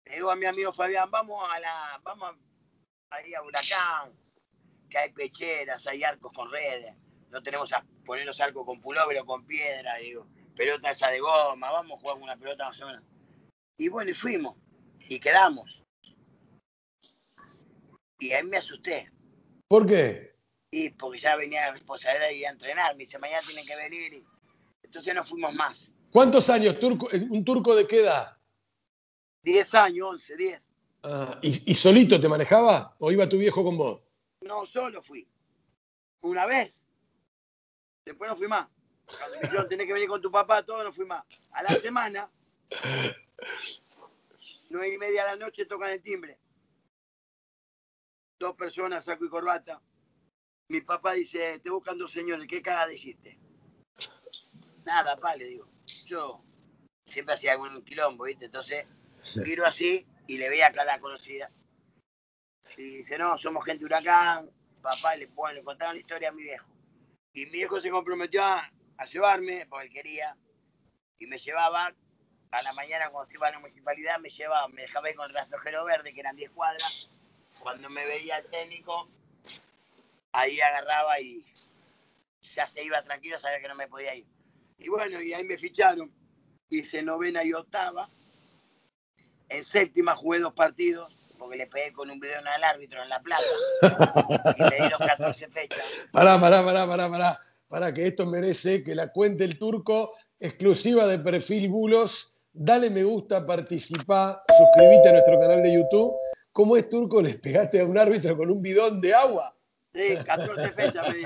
le 0.06 0.16
digo 0.16 0.32
a 0.32 0.36
mi 0.36 0.48
amigo 0.48 0.74
Fabián, 0.74 1.12
vamos 1.12 1.44
a 1.54 1.60
la, 1.60 2.02
vamos 2.02 2.36
ahí 3.12 3.36
a 3.36 3.44
Huracán, 3.44 4.14
que 4.90 4.98
hay 4.98 5.12
pecheras, 5.12 5.86
hay 5.86 6.04
arcos 6.04 6.34
con 6.34 6.52
redes, 6.52 6.96
no 7.30 7.44
tenemos 7.44 7.72
a 7.72 7.86
poner 8.04 8.26
los 8.26 8.42
arcos 8.42 8.66
con 8.66 8.82
pulóver 8.82 9.20
o 9.20 9.26
con 9.26 9.46
piedra, 9.46 9.98
digo, 9.98 10.28
pelota 10.60 10.92
esa 10.92 11.08
de 11.10 11.22
goma, 11.22 11.72
vamos 11.72 11.98
a 11.98 12.02
jugar 12.02 12.18
una 12.18 12.36
pelota 12.36 12.66
más 12.66 12.82
o 12.82 12.88
menos. 12.88 13.04
Y 13.78 13.88
bueno, 13.88 14.12
y 14.12 14.14
fuimos, 14.14 14.58
y 15.08 15.18
quedamos. 15.18 15.82
Y 18.20 18.34
ahí 18.34 18.44
me 18.44 18.58
asusté. 18.58 19.10
¿Por 19.70 19.88
qué? 19.88 20.36
Y 20.70 20.90
porque 20.90 21.18
ya 21.18 21.38
venía 21.38 21.68
la 21.68 21.72
responsabilidad 21.72 22.28
de 22.28 22.36
ir 22.36 22.46
a 22.46 22.50
entrenar, 22.50 22.94
me 22.94 23.06
dice, 23.06 23.18
mañana 23.20 23.42
tienen 23.48 23.66
que 23.66 23.76
venir. 23.78 24.14
Y... 24.16 24.26
Entonces 24.84 25.16
no 25.16 25.24
fuimos 25.24 25.54
más. 25.54 25.94
¿Cuántos 26.12 26.50
años? 26.50 26.78
Turco, 26.78 27.08
¿Un 27.14 27.46
turco 27.46 27.74
de 27.74 27.88
qué 27.88 28.02
edad? 28.02 28.38
Diez 29.42 29.74
años, 29.74 30.10
once, 30.10 30.36
diez. 30.36 30.68
Ah, 31.04 31.40
¿y, 31.42 31.72
¿Y 31.72 31.74
solito 31.74 32.20
te 32.20 32.28
manejaba 32.28 32.98
o 33.00 33.14
iba 33.14 33.30
tu 33.30 33.38
viejo 33.38 33.64
con 33.64 33.78
vos? 33.78 34.02
No, 34.42 34.66
solo 34.66 35.02
fui. 35.02 35.26
Una 36.20 36.46
vez. 36.46 36.84
Después 38.04 38.30
no 38.30 38.36
fui 38.36 38.50
más. 38.50 38.68
Cuando 39.18 39.36
me 39.38 39.42
dijeron, 39.42 39.68
tenés 39.68 39.88
que 39.88 39.94
venir 39.94 40.10
con 40.10 40.22
tu 40.22 40.32
papá, 40.32 40.64
todo, 40.64 40.84
no 40.84 40.92
fui 40.92 41.06
más. 41.06 41.24
A 41.52 41.64
la 41.64 41.70
semana, 41.70 42.30
nueve 44.70 44.94
y 44.94 44.98
media 44.98 45.24
de 45.24 45.30
la 45.30 45.36
noche, 45.36 45.66
tocan 45.66 45.92
el 45.92 46.02
timbre. 46.02 46.40
Dos 48.40 48.56
personas, 48.56 49.06
saco 49.06 49.26
y 49.26 49.30
corbata. 49.30 49.82
Mi 50.70 50.82
papá 50.82 51.14
dice, 51.14 51.60
te 51.60 51.70
buscan 51.70 51.98
dos 51.98 52.12
señores, 52.12 52.48
¿qué 52.48 52.62
caga 52.62 52.88
deciste? 52.88 53.40
Nada, 54.86 55.18
pa, 55.18 55.36
le 55.36 55.46
digo. 55.46 55.68
Yo 56.06 56.44
siempre 57.06 57.34
hacía 57.34 57.54
algún 57.54 57.84
quilombo, 57.84 58.26
¿viste? 58.26 58.46
Entonces, 58.46 58.86
miro 59.36 59.66
así 59.66 60.06
y 60.28 60.38
le 60.38 60.50
veía 60.50 60.68
acá 60.68 60.86
la 60.86 61.00
conocida. 61.00 61.52
Y 62.78 62.98
dice, 62.98 63.18
no, 63.18 63.38
somos 63.38 63.66
gente 63.66 63.84
huracán. 63.84 64.50
Papá 64.82 65.16
le, 65.16 65.26
bueno, 65.26 65.56
le 65.56 65.64
contaron 65.64 65.96
la 65.96 66.00
historia 66.00 66.30
a 66.30 66.32
mi 66.32 66.44
viejo. 66.44 66.72
Y 67.34 67.46
mi 67.46 67.52
viejo 67.52 67.82
se 67.82 67.90
comprometió 67.90 68.44
a, 68.44 68.72
llevarme, 69.06 69.66
porque 69.70 69.88
él 69.88 69.94
quería. 69.94 70.36
Y 71.20 71.28
me 71.28 71.38
llevaba, 71.38 71.94
a 72.52 72.62
la 72.64 72.74
mañana 72.74 73.10
cuando 73.10 73.34
iba 73.34 73.48
a 73.48 73.52
la 73.52 73.60
municipalidad, 73.60 74.20
me 74.20 74.30
llevaba, 74.30 74.68
me 74.70 74.82
dejaba 74.82 75.10
ir 75.10 75.16
con 75.16 75.28
el 75.28 75.36
rastrojero 75.36 75.86
verde, 75.86 76.14
que 76.14 76.20
eran 76.20 76.36
10 76.36 76.52
cuadras. 76.52 77.10
Cuando 77.62 77.90
me 77.90 78.06
veía 78.06 78.38
el 78.38 78.48
técnico, 78.48 79.10
ahí 80.32 80.60
agarraba 80.62 81.20
y 81.20 81.46
ya 82.42 82.68
se 82.68 82.84
iba 82.84 83.02
tranquilo, 83.04 83.40
sabía 83.40 83.60
que 83.60 83.68
no 83.68 83.76
me 83.76 83.88
podía 83.88 84.16
ir. 84.16 84.26
Y 84.78 84.90
bueno, 84.90 85.22
y 85.22 85.34
ahí 85.34 85.44
me 85.44 85.58
ficharon. 85.58 86.12
Hice 86.70 87.02
novena 87.02 87.44
y 87.44 87.54
octava. 87.54 88.08
En 89.50 89.64
séptima 89.64 90.16
jugué 90.16 90.40
dos 90.40 90.54
partidos 90.54 91.12
porque 91.40 91.58
le 91.58 91.68
pegué 91.68 91.92
con 91.94 92.12
un 92.12 92.20
bidón 92.20 92.48
al 92.48 92.64
árbitro 92.64 93.02
en 93.02 93.10
La 93.10 93.22
Plata 93.22 93.46
y 94.58 94.64
le 94.64 94.76
dieron 94.76 95.00
14 95.00 95.48
fechas. 95.48 95.84
Pará, 96.12 96.40
pará, 96.40 96.64
pará, 96.64 96.86
pará, 96.86 97.10
pará. 97.10 97.42
Para 97.70 97.94
que 97.94 98.08
esto 98.08 98.26
merece 98.26 98.84
que 98.84 98.96
la 98.96 99.12
cuente 99.14 99.46
el 99.46 99.58
turco, 99.58 100.16
exclusiva 100.40 101.06
de 101.08 101.20
Perfil 101.20 101.70
Bulos. 101.70 102.42
Dale 102.52 102.90
me 102.90 103.04
gusta, 103.04 103.46
participa, 103.46 104.44
suscríbete 104.58 105.10
a 105.10 105.12
nuestro 105.14 105.40
canal 105.40 105.64
de 105.64 105.74
YouTube. 105.74 106.14
¿Cómo 106.52 106.76
es 106.76 106.90
turco? 106.90 107.22
¿Les 107.22 107.38
pegaste 107.38 107.80
a 107.80 107.86
un 107.86 107.98
árbitro 107.98 108.36
con 108.36 108.50
un 108.52 108.62
bidón 108.62 109.00
de 109.00 109.14
agua? 109.14 109.56
Sí, 109.94 110.18
14 110.26 110.72
fechas 110.72 111.14
me 111.14 111.24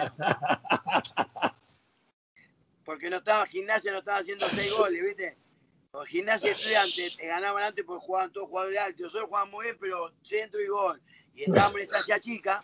porque 2.83 3.09
no 3.09 3.17
estaba 3.17 3.45
gimnasia, 3.47 3.91
no 3.91 3.99
estaba 3.99 4.19
haciendo 4.19 4.47
seis 4.49 4.71
goles, 4.73 5.03
¿viste? 5.03 5.37
Los 5.93 6.07
gimnasia 6.07 6.51
estudiantes 6.51 7.17
te 7.17 7.27
ganaban 7.27 7.63
antes 7.63 7.85
porque 7.85 8.05
jugaban 8.05 8.31
todos 8.31 8.49
jugadores 8.49 8.79
altos. 8.79 9.01
Nosotros 9.01 9.27
jugaban 9.29 9.51
muy 9.51 9.65
bien, 9.65 9.77
pero 9.79 10.11
centro 10.23 10.61
y 10.61 10.67
gol. 10.67 11.01
Y 11.35 11.43
estábamos 11.43 11.75
en 11.77 11.81
estancia 11.81 12.19
chica 12.19 12.61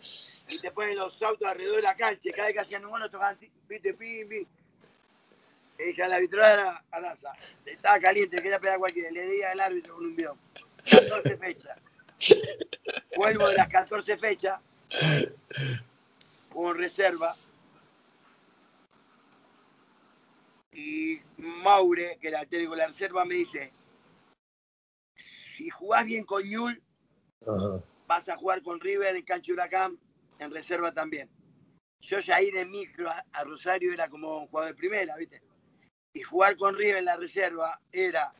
y 0.48 0.58
te 0.58 0.70
ponen 0.70 0.96
los 0.96 1.20
autos 1.22 1.48
alrededor 1.48 1.76
de 1.76 1.82
la 1.82 1.96
cancha. 1.96 2.30
Cada 2.30 2.46
vez 2.46 2.54
que 2.54 2.60
hacían 2.60 2.84
un 2.84 2.90
gol, 2.90 3.10
tocaban, 3.10 3.38
viste, 3.68 3.94
pim, 3.94 4.28
pim. 4.28 4.46
Le 5.78 5.86
dije 5.86 6.02
a 6.02 6.08
la 6.08 6.16
arbitrada, 6.16 6.84
a 6.90 7.00
Daza, 7.00 7.32
estaba 7.64 7.98
caliente, 7.98 8.36
quería 8.36 8.60
pegar 8.60 8.78
cualquiera. 8.78 9.10
Le 9.10 9.26
di 9.26 9.42
al 9.42 9.60
árbitro 9.60 9.94
con 9.94 10.06
un 10.06 10.14
bión. 10.14 10.38
14 10.84 11.36
fechas. 11.38 11.78
Vuelvo 13.16 13.48
de 13.48 13.54
las 13.54 13.68
14 13.68 14.18
fechas 14.18 14.60
con 16.52 16.76
reserva. 16.76 17.32
Y 20.72 21.16
Maure, 21.38 22.18
que 22.20 22.28
era 22.28 22.42
el 22.42 22.48
técnico 22.48 22.76
la 22.76 22.86
reserva, 22.86 23.24
me 23.24 23.34
dice, 23.34 23.72
si 25.56 25.68
jugás 25.70 26.04
bien 26.04 26.24
con 26.24 26.42
Ñul, 26.42 26.80
vas 28.10 28.28
a 28.28 28.36
jugar 28.36 28.60
con 28.60 28.80
River 28.80 29.14
en 29.14 29.22
cancha 29.22 29.52
Huracán, 29.52 29.96
en 30.40 30.50
reserva 30.50 30.92
también. 30.92 31.30
Yo 32.00 32.18
ya 32.18 32.42
ir 32.42 32.56
en 32.56 32.68
micro 32.68 33.08
a, 33.08 33.44
Rosario 33.44 33.92
era 33.92 34.08
como 34.08 34.38
un 34.38 34.48
jugador 34.48 34.72
de 34.72 34.76
primera, 34.76 35.14
¿viste? 35.16 35.40
Y 36.12 36.22
jugar 36.22 36.56
con 36.56 36.74
River 36.74 36.96
en 36.96 37.04
la 37.04 37.16
reserva 37.16 37.80
era 37.92 38.32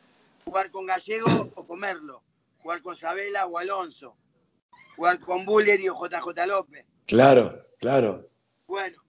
jugar 0.44 0.72
con 0.72 0.86
Gallego 0.86 1.52
o 1.54 1.64
comerlo, 1.64 2.24
jugar 2.58 2.82
con 2.82 2.96
Sabela 2.96 3.46
o 3.46 3.58
Alonso, 3.58 4.16
jugar 4.96 5.20
con 5.20 5.46
Buller 5.46 5.80
y 5.80 5.88
o 5.88 5.94
JJ 5.94 6.46
López. 6.48 6.84
Claro, 7.06 7.64
claro. 7.78 8.28
Bueno, 8.66 9.00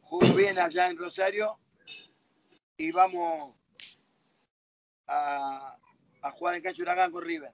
jugó 0.00 0.32
bien 0.34 0.58
allá 0.58 0.88
en 0.88 0.96
Rosario 0.96 1.58
y 2.78 2.90
vamos 2.90 3.54
a, 5.08 5.76
jugar 6.36 6.54
en 6.54 6.62
cancha 6.62 6.82
Huracán 6.82 7.12
con 7.12 7.22
River. 7.22 7.52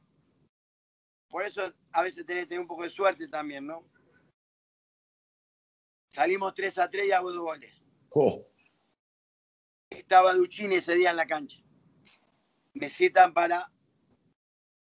Por 1.28 1.44
eso 1.44 1.72
a 1.92 2.02
veces 2.02 2.24
tenés 2.24 2.44
que 2.44 2.48
tener 2.48 2.60
un 2.60 2.66
poco 2.66 2.82
de 2.82 2.90
suerte 2.90 3.28
también, 3.28 3.66
¿no? 3.66 3.84
Salimos 6.10 6.54
3 6.54 6.78
a 6.78 6.90
3 6.90 7.06
y 7.06 7.12
hago 7.12 7.32
dos 7.32 7.42
goles. 7.42 7.84
Oh. 8.10 8.46
Estaba 9.90 10.34
Duchini 10.34 10.76
ese 10.76 10.94
día 10.94 11.10
en 11.10 11.16
la 11.16 11.26
cancha. 11.26 11.58
Me 12.74 12.88
citan 12.88 13.34
para 13.34 13.70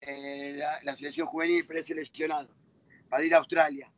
eh, 0.01 0.59
la, 0.83 0.95
selección 0.95 1.27
juvenil 1.27 1.65
preseleccionado, 1.65 2.49
para 3.09 3.25
ir 3.25 3.35
a 3.35 3.39
Australia. 3.39 3.91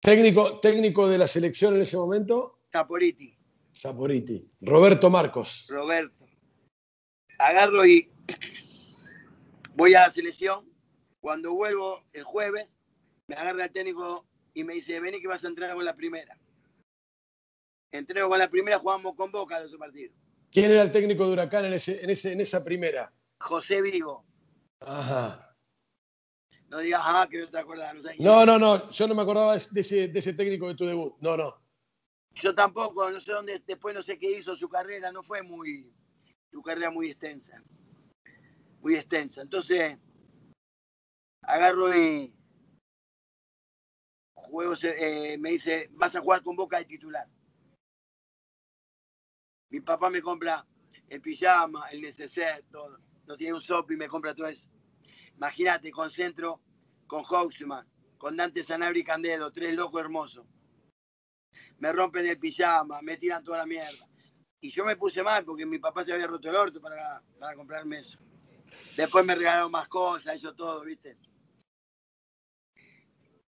¿Técnico, 0.00 0.60
¿Técnico 0.60 1.08
de 1.08 1.18
la 1.18 1.26
selección 1.26 1.74
en 1.76 1.82
ese 1.82 1.96
momento? 1.96 2.60
Saporiti. 2.70 3.36
Saporiti. 3.70 4.50
Roberto 4.60 5.08
Marcos. 5.08 5.68
Roberto. 5.70 6.26
Agarro 7.38 7.86
y 7.86 8.10
voy 9.74 9.94
a 9.94 10.02
la 10.02 10.10
selección. 10.10 10.71
Cuando 11.22 11.54
vuelvo 11.54 12.02
el 12.12 12.24
jueves, 12.24 12.76
me 13.28 13.36
agarra 13.36 13.66
el 13.66 13.72
técnico 13.72 14.26
y 14.54 14.64
me 14.64 14.74
dice, 14.74 14.98
vení 14.98 15.20
que 15.20 15.28
vas 15.28 15.44
a 15.44 15.46
entrenar 15.46 15.76
con 15.76 15.84
la 15.84 15.94
primera. 15.94 16.36
Entreno 17.92 18.28
con 18.28 18.40
la 18.40 18.50
primera, 18.50 18.80
jugamos 18.80 19.14
con 19.14 19.30
Boca 19.30 19.56
el 19.58 19.66
otro 19.66 19.78
partido. 19.78 20.12
¿Quién 20.50 20.72
era 20.72 20.82
el 20.82 20.90
técnico 20.90 21.24
de 21.24 21.32
Huracán 21.32 21.66
en, 21.66 21.74
ese, 21.74 22.02
en, 22.02 22.10
ese, 22.10 22.32
en 22.32 22.40
esa 22.40 22.64
primera? 22.64 23.12
José 23.38 23.80
Vigo. 23.80 24.24
Ajá. 24.80 25.56
No 26.68 26.78
digas, 26.78 27.02
ah, 27.04 27.28
que 27.30 27.38
no 27.38 27.48
te 27.48 27.58
acordás. 27.58 27.94
No, 28.18 28.44
no, 28.44 28.58
no, 28.58 28.90
yo 28.90 29.06
no 29.06 29.14
me 29.14 29.22
acordaba 29.22 29.52
de 29.52 29.80
ese, 29.80 30.08
de 30.08 30.18
ese 30.18 30.32
técnico 30.32 30.66
de 30.66 30.74
tu 30.74 30.86
debut. 30.86 31.14
No, 31.20 31.36
no. 31.36 31.54
Yo 32.34 32.52
tampoco, 32.52 33.08
no 33.08 33.20
sé 33.20 33.30
dónde, 33.30 33.62
después 33.64 33.94
no 33.94 34.02
sé 34.02 34.18
qué 34.18 34.38
hizo 34.38 34.56
su 34.56 34.68
carrera, 34.68 35.12
no 35.12 35.22
fue 35.22 35.40
muy, 35.42 35.88
su 36.50 36.60
carrera 36.62 36.90
muy 36.90 37.10
extensa. 37.10 37.62
Muy 38.80 38.96
extensa. 38.96 39.42
Entonces, 39.42 39.96
agarro 41.42 41.94
y 41.96 42.34
juego, 44.34 44.74
eh, 44.82 45.36
me 45.38 45.50
dice, 45.50 45.88
vas 45.92 46.14
a 46.16 46.20
jugar 46.20 46.42
con 46.42 46.56
Boca 46.56 46.78
de 46.78 46.84
titular. 46.84 47.28
Mi 49.70 49.80
papá 49.80 50.10
me 50.10 50.20
compra 50.20 50.66
el 51.08 51.20
pijama, 51.20 51.88
el 51.90 52.02
neceser, 52.02 52.64
todo. 52.70 52.98
No 53.26 53.36
tiene 53.36 53.54
un 53.54 53.60
sop 53.60 53.90
y 53.92 53.96
me 53.96 54.08
compra 54.08 54.34
todo 54.34 54.48
eso. 54.48 54.68
Imagínate, 55.36 55.90
con 55.90 56.10
Centro, 56.10 56.60
con 57.06 57.24
Haussmann, 57.24 57.88
con 58.18 58.36
Dante 58.36 58.62
Sanabri 58.62 59.02
Candedo, 59.02 59.50
tres 59.52 59.74
locos 59.74 60.00
hermosos 60.00 60.46
me 61.82 61.92
rompen 61.92 62.24
el 62.26 62.38
pijama, 62.38 63.02
me 63.02 63.16
tiran 63.16 63.42
toda 63.42 63.58
la 63.58 63.66
mierda. 63.66 64.08
Y 64.60 64.70
yo 64.70 64.84
me 64.84 64.94
puse 64.94 65.20
mal 65.20 65.44
porque 65.44 65.66
mi 65.66 65.80
papá 65.80 66.04
se 66.04 66.12
había 66.12 66.28
roto 66.28 66.48
el 66.48 66.54
orto 66.54 66.80
para, 66.80 67.20
para 67.40 67.56
comprarme 67.56 67.98
eso. 67.98 68.20
Después 68.96 69.24
me 69.24 69.34
regalaron 69.34 69.72
más 69.72 69.88
cosas, 69.88 70.36
eso 70.36 70.54
todo, 70.54 70.82
¿viste? 70.84 71.18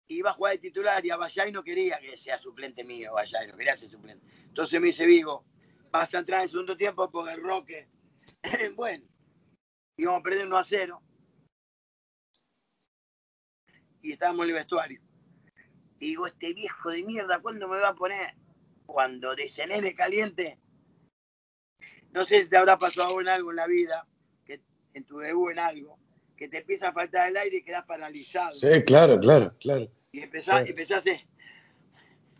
Iba 0.07 0.31
a 0.31 0.33
jugar 0.33 0.53
de 0.53 0.59
titular 0.59 1.05
y 1.05 1.09
a 1.11 1.17
Bayay 1.17 1.51
no 1.51 1.63
quería 1.63 1.99
que 1.99 2.17
sea 2.17 2.37
suplente 2.37 2.83
mío, 2.83 3.13
Bayay, 3.13 3.47
no 3.47 3.57
quería 3.57 3.75
ser 3.75 3.89
suplente. 3.89 4.25
Entonces 4.45 4.79
me 4.79 4.87
dice 4.87 5.05
Vigo, 5.05 5.45
vas 5.91 6.13
a 6.13 6.19
entrar 6.19 6.41
en 6.41 6.49
segundo 6.49 6.75
tiempo 6.75 7.09
con 7.09 7.29
el 7.29 7.41
Roque. 7.41 7.87
bueno, 8.75 9.05
íbamos 9.97 10.19
a 10.19 10.23
perder 10.23 10.45
1 10.45 10.57
a 10.57 10.63
0. 10.63 11.03
Y 14.01 14.11
estábamos 14.11 14.43
en 14.43 14.49
el 14.49 14.55
vestuario. 14.55 15.01
Y 15.99 16.07
digo, 16.07 16.27
este 16.27 16.53
viejo 16.53 16.89
de 16.89 17.03
mierda, 17.03 17.39
¿cuándo 17.41 17.67
me 17.69 17.79
va 17.79 17.89
a 17.89 17.95
poner? 17.95 18.35
Cuando 18.85 19.33
nene 19.35 19.95
caliente. 19.95 20.59
No 22.11 22.25
sé 22.25 22.43
si 22.43 22.49
te 22.49 22.57
habrá 22.57 22.77
pasado 22.77 23.21
en 23.21 23.29
algo 23.29 23.51
en 23.51 23.55
la 23.55 23.67
vida, 23.67 24.05
que 24.45 24.61
en 24.93 25.05
tu 25.05 25.19
debut 25.19 25.51
en 25.51 25.59
algo, 25.59 25.97
que 26.35 26.47
te 26.47 26.59
empieza 26.59 26.89
a 26.89 26.93
faltar 26.93 27.29
el 27.29 27.37
aire 27.37 27.57
y 27.57 27.63
quedas 27.63 27.85
paralizado. 27.85 28.51
Sí, 28.51 28.83
claro, 28.83 29.19
claro, 29.19 29.55
claro. 29.59 29.89
Y 30.11 30.19
empezaste, 30.21 31.27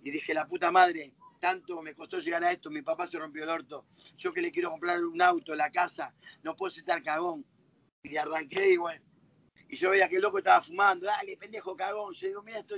y 0.04 0.12
dije, 0.12 0.34
la 0.34 0.48
puta 0.48 0.72
madre, 0.72 1.14
tanto 1.40 1.82
me 1.82 1.96
costó 1.96 2.20
llegar 2.20 2.44
a 2.44 2.52
esto, 2.52 2.70
mi 2.70 2.82
papá 2.82 3.08
se 3.08 3.18
rompió 3.18 3.44
el 3.44 3.50
orto, 3.50 3.86
yo 4.18 4.32
que 4.32 4.42
le 4.42 4.52
quiero 4.52 4.70
comprar 4.70 5.04
un 5.04 5.22
auto, 5.22 5.56
la 5.56 5.72
casa, 5.72 6.14
no 6.44 6.56
puedo 6.56 6.76
estar 6.76 7.02
cagón. 7.02 7.46
Y 8.04 8.18
arranqué 8.18 8.74
y 8.74 8.78
bueno, 8.78 9.02
y 9.70 9.76
yo 9.76 9.90
veía 9.90 10.10
que 10.10 10.18
el 10.18 10.22
loco 10.22 10.38
estaba 10.38 10.62
fumando, 10.62 11.06
dale, 11.06 11.38
pendejo 11.38 11.76
cagón. 11.76 12.14
Yo 12.14 12.28
digo, 12.28 12.44
mira, 12.44 12.60
esto 12.60 12.76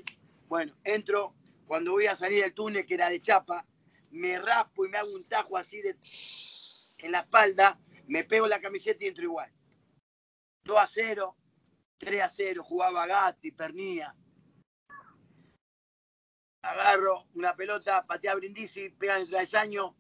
bueno, 0.47 0.75
entro, 0.83 1.33
cuando 1.65 1.91
voy 1.91 2.05
a 2.05 2.15
salir 2.15 2.43
del 2.43 2.53
túnel, 2.53 2.85
que 2.85 2.93
era 2.93 3.09
de 3.09 3.19
chapa, 3.19 3.65
me 4.11 4.39
raspo 4.39 4.85
y 4.85 4.89
me 4.89 4.97
hago 4.97 5.13
un 5.13 5.27
tajo 5.27 5.57
así 5.57 5.81
de, 5.81 5.95
en 6.99 7.11
la 7.11 7.19
espalda, 7.19 7.79
me 8.07 8.23
pego 8.23 8.47
la 8.47 8.61
camiseta 8.61 9.03
y 9.03 9.07
entro 9.07 9.23
igual. 9.23 9.51
2 10.65 10.77
a 10.77 10.87
0, 10.87 11.37
3 11.99 12.21
a 12.21 12.29
0, 12.29 12.63
jugaba 12.63 13.05
Gatti, 13.05 13.51
Pernía. 13.51 14.15
Agarro 16.63 17.27
una 17.35 17.55
pelota, 17.55 18.05
patea 18.05 18.31
a 18.31 18.35
Brindisi, 18.35 18.89
pega 18.89 19.15
en 19.15 19.21
el 19.21 19.29
travesaño, 19.29 19.95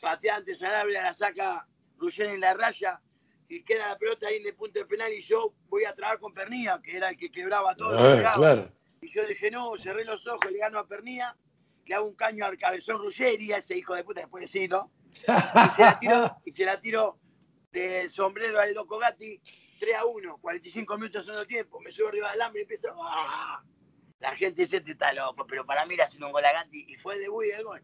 patea 0.00 0.36
antes 0.36 0.62
a 0.62 0.84
la 0.84 1.12
saca 1.12 1.66
Ruggeri 1.96 2.34
en 2.34 2.40
la 2.40 2.54
raya 2.54 3.00
y 3.48 3.64
queda 3.64 3.88
la 3.88 3.98
pelota 3.98 4.28
ahí 4.28 4.36
en 4.36 4.46
el 4.46 4.54
punto 4.54 4.78
de 4.78 4.86
penal 4.86 5.12
y 5.12 5.20
yo 5.20 5.54
voy 5.68 5.84
a 5.84 5.94
trabajar 5.94 6.20
con 6.20 6.32
Pernía, 6.32 6.80
que 6.80 6.96
era 6.96 7.08
el 7.08 7.16
que 7.16 7.32
quebraba 7.32 7.74
todo. 7.74 7.98
Ah, 7.98 8.34
claro. 8.36 8.70
Y 9.00 9.08
yo 9.08 9.26
dije, 9.26 9.50
no, 9.50 9.76
cerré 9.76 10.04
los 10.04 10.24
ojos, 10.28 10.50
le 10.52 10.58
gano 10.58 10.78
a 10.78 10.86
Pernía, 10.86 11.36
le 11.86 11.94
hago 11.94 12.06
un 12.06 12.14
caño 12.14 12.44
al 12.44 12.56
cabezón 12.56 12.98
Ruggeri, 12.98 13.52
a 13.52 13.56
ese 13.56 13.76
hijo 13.76 13.96
de 13.96 14.04
puta, 14.04 14.20
después 14.20 14.42
decirlo. 14.42 14.92
Y 15.26 15.72
se 15.74 15.82
la 15.82 15.98
tiró, 15.98 16.36
y 16.44 16.50
se 16.52 16.64
la 16.64 16.80
tiró 16.80 17.18
de 17.72 18.08
sombrero 18.08 18.60
al 18.60 18.74
loco 18.74 18.98
Gatti, 18.98 19.40
3 19.78 19.94
a 19.94 20.04
1, 20.04 20.38
45 20.40 20.98
minutos 20.98 21.28
el 21.28 21.46
tiempo. 21.46 21.80
Me 21.80 21.90
subo 21.90 22.08
arriba 22.08 22.30
del 22.32 22.42
hambre 22.42 22.60
y 22.60 22.62
empiezo. 22.62 22.94
¡ah! 23.00 23.62
La 24.20 24.34
gente 24.34 24.62
dice, 24.62 24.80
te 24.80 24.92
está 24.92 25.12
loco, 25.12 25.46
pero 25.46 25.64
para 25.64 25.86
mí 25.86 25.94
era 25.94 26.04
haciendo 26.04 26.26
un 26.26 26.32
gol 26.32 26.44
a 26.44 26.52
Gatti 26.52 26.86
y 26.88 26.94
fue 26.96 27.18
de 27.18 27.26
y 27.26 27.50
el 27.50 27.64
gol. 27.64 27.82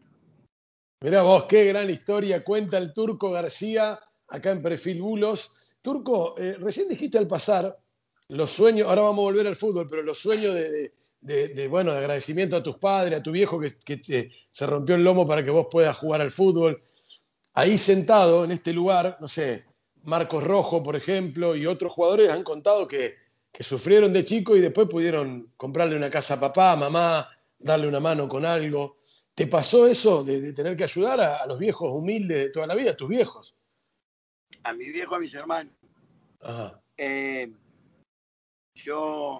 Mirá 1.01 1.21
vos, 1.21 1.43
qué 1.43 1.65
gran 1.65 1.89
historia 1.89 2.43
cuenta 2.43 2.77
el 2.77 2.93
Turco 2.93 3.31
García 3.31 3.99
acá 4.27 4.51
en 4.51 4.61
Perfil 4.61 5.01
Bulos. 5.01 5.77
Turco, 5.81 6.35
eh, 6.37 6.57
recién 6.59 6.87
dijiste 6.87 7.17
al 7.17 7.27
pasar 7.27 7.77
los 8.29 8.51
sueños, 8.51 8.87
ahora 8.87 9.03
vamos 9.03 9.19
a 9.19 9.31
volver 9.31 9.47
al 9.47 9.55
fútbol, 9.55 9.87
pero 9.87 10.01
los 10.01 10.17
sueños 10.17 10.55
de, 10.55 11.67
bueno, 11.67 11.91
de 11.91 11.99
agradecimiento 11.99 12.55
a 12.55 12.63
tus 12.63 12.77
padres, 12.77 13.19
a 13.19 13.23
tu 13.23 13.31
viejo 13.31 13.59
que, 13.59 14.29
se 14.49 14.65
rompió 14.65 14.95
el 14.95 15.03
lomo 15.03 15.27
para 15.27 15.43
que 15.43 15.51
vos 15.51 15.67
puedas 15.69 15.95
jugar 15.95 16.21
al 16.21 16.31
fútbol. 16.31 16.81
Ahí 17.53 17.77
sentado 17.77 18.43
en 18.43 18.51
este 18.51 18.73
lugar, 18.73 19.17
no 19.21 19.27
sé, 19.27 19.65
Marcos 20.05 20.43
Rojo, 20.43 20.81
por 20.83 20.95
ejemplo, 20.95 21.55
y 21.55 21.65
otros 21.65 21.91
jugadores 21.93 22.29
han 22.29 22.43
contado 22.43 22.87
que, 22.87 23.23
sufrieron 23.59 24.11
de 24.11 24.25
chico 24.25 24.55
y 24.55 24.61
después 24.61 24.87
pudieron 24.87 25.53
comprarle 25.55 25.95
una 25.95 26.09
casa 26.09 26.33
a 26.33 26.39
papá, 26.39 26.73
a 26.73 26.75
mamá, 26.75 27.29
darle 27.57 27.87
una 27.87 27.99
mano 27.99 28.27
con 28.27 28.45
algo. 28.45 28.97
¿Te 29.33 29.47
pasó 29.47 29.87
eso 29.87 30.23
de, 30.23 30.53
tener 30.53 30.75
que 30.75 30.83
ayudar 30.83 31.21
a, 31.21 31.45
los 31.45 31.57
viejos 31.57 31.89
humildes 31.91 32.37
de 32.37 32.49
toda 32.49 32.67
la 32.67 32.75
vida, 32.75 32.91
a 32.91 32.97
tus 32.97 33.07
viejos? 33.07 33.57
A 34.63 34.73
mi 34.73 34.89
viejo, 34.89 35.15
a 35.15 35.19
mis 35.19 35.33
hermanos. 35.33 35.73
Eh, 36.97 37.51
yo 38.75 39.39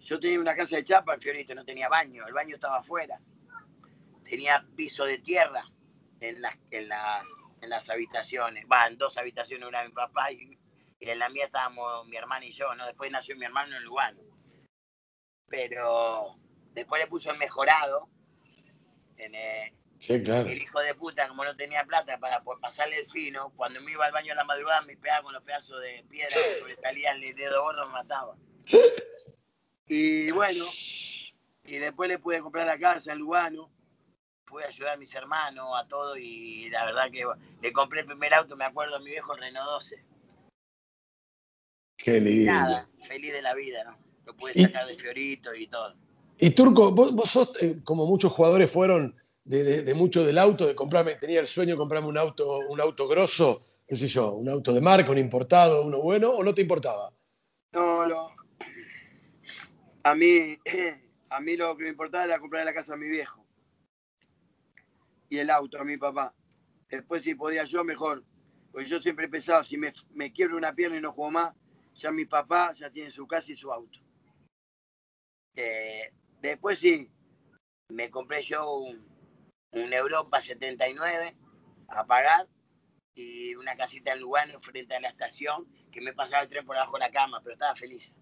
yo 0.00 0.18
tenía 0.18 0.40
una 0.40 0.56
casa 0.56 0.76
de 0.76 0.84
chapa 0.84 1.14
en 1.14 1.20
Fiorito, 1.20 1.54
no 1.54 1.64
tenía 1.64 1.88
baño, 1.88 2.26
el 2.26 2.32
baño 2.32 2.54
estaba 2.54 2.78
afuera. 2.78 3.20
Tenía 4.24 4.64
piso 4.74 5.04
de 5.04 5.18
tierra, 5.18 5.64
en 6.20 6.40
las, 6.40 6.56
en 6.70 6.88
las, 6.88 7.24
en 7.60 7.70
las 7.70 7.88
habitaciones. 7.90 8.64
Va, 8.70 8.86
en 8.86 8.98
dos 8.98 9.16
habitaciones, 9.18 9.68
una 9.68 9.82
de 9.82 9.88
mi 9.88 9.94
papá 9.94 10.32
y, 10.32 10.58
y 10.98 11.08
en 11.08 11.18
la 11.18 11.28
mía 11.28 11.46
estábamos 11.46 12.06
mi 12.08 12.16
hermana 12.16 12.44
y 12.44 12.50
yo, 12.50 12.74
¿no? 12.74 12.86
Después 12.86 13.10
nació 13.10 13.36
mi 13.36 13.44
hermano 13.44 13.76
en 13.76 13.84
Lugano. 13.84 14.20
Pero 15.48 16.36
después 16.72 17.00
le 17.02 17.08
puso 17.08 17.30
el 17.30 17.38
mejorado. 17.38 18.08
En, 19.16 19.34
eh, 19.34 19.74
Sí, 19.98 20.22
claro. 20.22 20.48
el 20.48 20.62
hijo 20.62 20.80
de 20.80 20.94
puta, 20.94 21.28
como 21.28 21.44
no 21.44 21.54
tenía 21.54 21.84
plata 21.84 22.16
para 22.18 22.42
por 22.42 22.58
pasarle 22.58 23.00
el 23.00 23.06
fino, 23.06 23.52
cuando 23.54 23.82
me 23.82 23.92
iba 23.92 24.06
al 24.06 24.12
baño 24.12 24.32
a 24.32 24.36
la 24.36 24.44
madrugada 24.44 24.80
me 24.80 24.96
pegaba 24.96 25.24
con 25.24 25.34
los 25.34 25.42
pedazos 25.42 25.78
de 25.82 26.02
piedra 26.08 26.34
que 26.34 26.58
sobresalían 26.58 27.22
el 27.22 27.34
dedo 27.34 27.62
gordo, 27.62 27.86
me 27.86 27.92
mataba. 27.92 28.34
Y 29.92 30.30
bueno, 30.30 30.64
y 31.64 31.78
después 31.78 32.08
le 32.08 32.20
pude 32.20 32.40
comprar 32.40 32.64
la 32.64 32.78
casa 32.78 33.10
en 33.12 33.18
Lugano, 33.18 33.72
pude 34.50 34.64
ayudar 34.64 34.94
a 34.94 34.96
mis 34.96 35.14
hermanos, 35.14 35.68
a 35.76 35.86
todo, 35.86 36.16
y 36.16 36.68
la 36.70 36.84
verdad 36.84 37.10
que 37.10 37.24
le 37.62 37.72
compré 37.72 38.00
el 38.00 38.06
primer 38.06 38.34
auto, 38.34 38.56
me 38.56 38.64
acuerdo, 38.64 38.96
a 38.96 38.98
mi 38.98 39.10
viejo 39.10 39.34
Renault 39.34 39.66
12. 39.66 40.04
Qué 41.96 42.20
lindo. 42.20 42.52
Nada, 42.52 42.88
feliz 43.06 43.32
de 43.32 43.42
la 43.42 43.54
vida, 43.54 43.84
¿no? 43.84 43.96
Lo 44.24 44.34
pude 44.36 44.52
Y- 44.54 44.64
sacar 44.64 44.86
de 44.86 44.96
Fiorito 44.98 45.54
y 45.54 45.66
todo. 45.68 45.94
Y 46.38 46.50
Turco, 46.50 46.90
vos, 46.92 47.12
vos 47.14 47.30
sos, 47.30 47.52
eh, 47.62 47.76
como 47.84 48.06
muchos 48.06 48.32
jugadores 48.32 48.70
fueron 48.70 49.14
de, 49.44 49.62
de- 49.62 49.82
de 49.82 49.94
mucho 49.94 50.24
del 50.24 50.38
auto, 50.38 50.66
de 50.66 50.74
comprarme, 50.74 51.14
tenía 51.16 51.40
el 51.40 51.46
sueño 51.46 51.74
de 51.74 51.78
comprarme 51.78 52.08
un 52.08 52.18
auto, 52.18 52.58
un 52.68 52.80
auto 52.80 53.06
grosso, 53.06 53.60
qué 53.86 53.94
sé 53.94 54.08
yo, 54.08 54.32
un 54.32 54.48
auto 54.48 54.72
de 54.72 54.80
marca, 54.80 55.10
un 55.10 55.18
importado, 55.18 55.84
uno 55.84 56.00
bueno, 56.00 56.30
o 56.30 56.42
no 56.42 56.54
te 56.54 56.62
importaba? 56.62 57.12
No, 57.72 58.06
no. 58.06 58.34
A 60.02 60.14
mí, 60.14 60.58
a 61.30 61.40
mí 61.40 61.56
lo 61.56 61.76
que 61.76 61.84
me 61.84 61.90
importaba 61.90 62.24
era 62.24 62.38
comprar 62.40 62.64
la 62.64 62.72
casa 62.74 62.94
a 62.94 62.96
mi 62.96 63.08
viejo. 63.08 63.44
Y 65.30 65.38
el 65.38 65.48
auto 65.48 65.80
a 65.80 65.84
mi 65.84 65.96
papá. 65.96 66.34
Después 66.90 67.22
si 67.22 67.34
podía 67.34 67.64
yo, 67.64 67.82
mejor. 67.84 68.22
Porque 68.70 68.86
yo 68.86 69.00
siempre 69.00 69.28
pensaba, 69.28 69.64
si 69.64 69.78
me, 69.78 69.92
me 70.12 70.32
quiebro 70.32 70.58
una 70.58 70.74
pierna 70.74 70.98
y 70.98 71.00
no 71.00 71.12
juego 71.12 71.30
más, 71.30 71.54
ya 71.94 72.12
mi 72.12 72.26
papá 72.26 72.72
ya 72.72 72.90
tiene 72.90 73.10
su 73.10 73.26
casa 73.26 73.52
y 73.52 73.56
su 73.56 73.72
auto. 73.72 73.98
Eh, 75.56 76.12
después 76.42 76.78
sí, 76.78 77.10
me 77.88 78.10
compré 78.10 78.42
yo 78.42 78.74
un, 78.74 79.04
un 79.72 79.92
Europa 79.92 80.40
79 80.40 81.36
a 81.88 82.06
pagar 82.06 82.48
y 83.14 83.54
una 83.54 83.76
casita 83.76 84.12
en 84.12 84.20
Lugano 84.20 84.58
frente 84.60 84.94
a 84.94 85.00
la 85.00 85.08
estación 85.08 85.66
que 85.90 86.00
me 86.00 86.12
pasaba 86.12 86.42
el 86.42 86.48
tren 86.48 86.64
por 86.64 86.76
abajo 86.76 86.94
de 86.94 87.00
la 87.00 87.10
cama, 87.10 87.40
pero 87.42 87.54
estaba 87.54 87.74
feliz. 87.74 88.14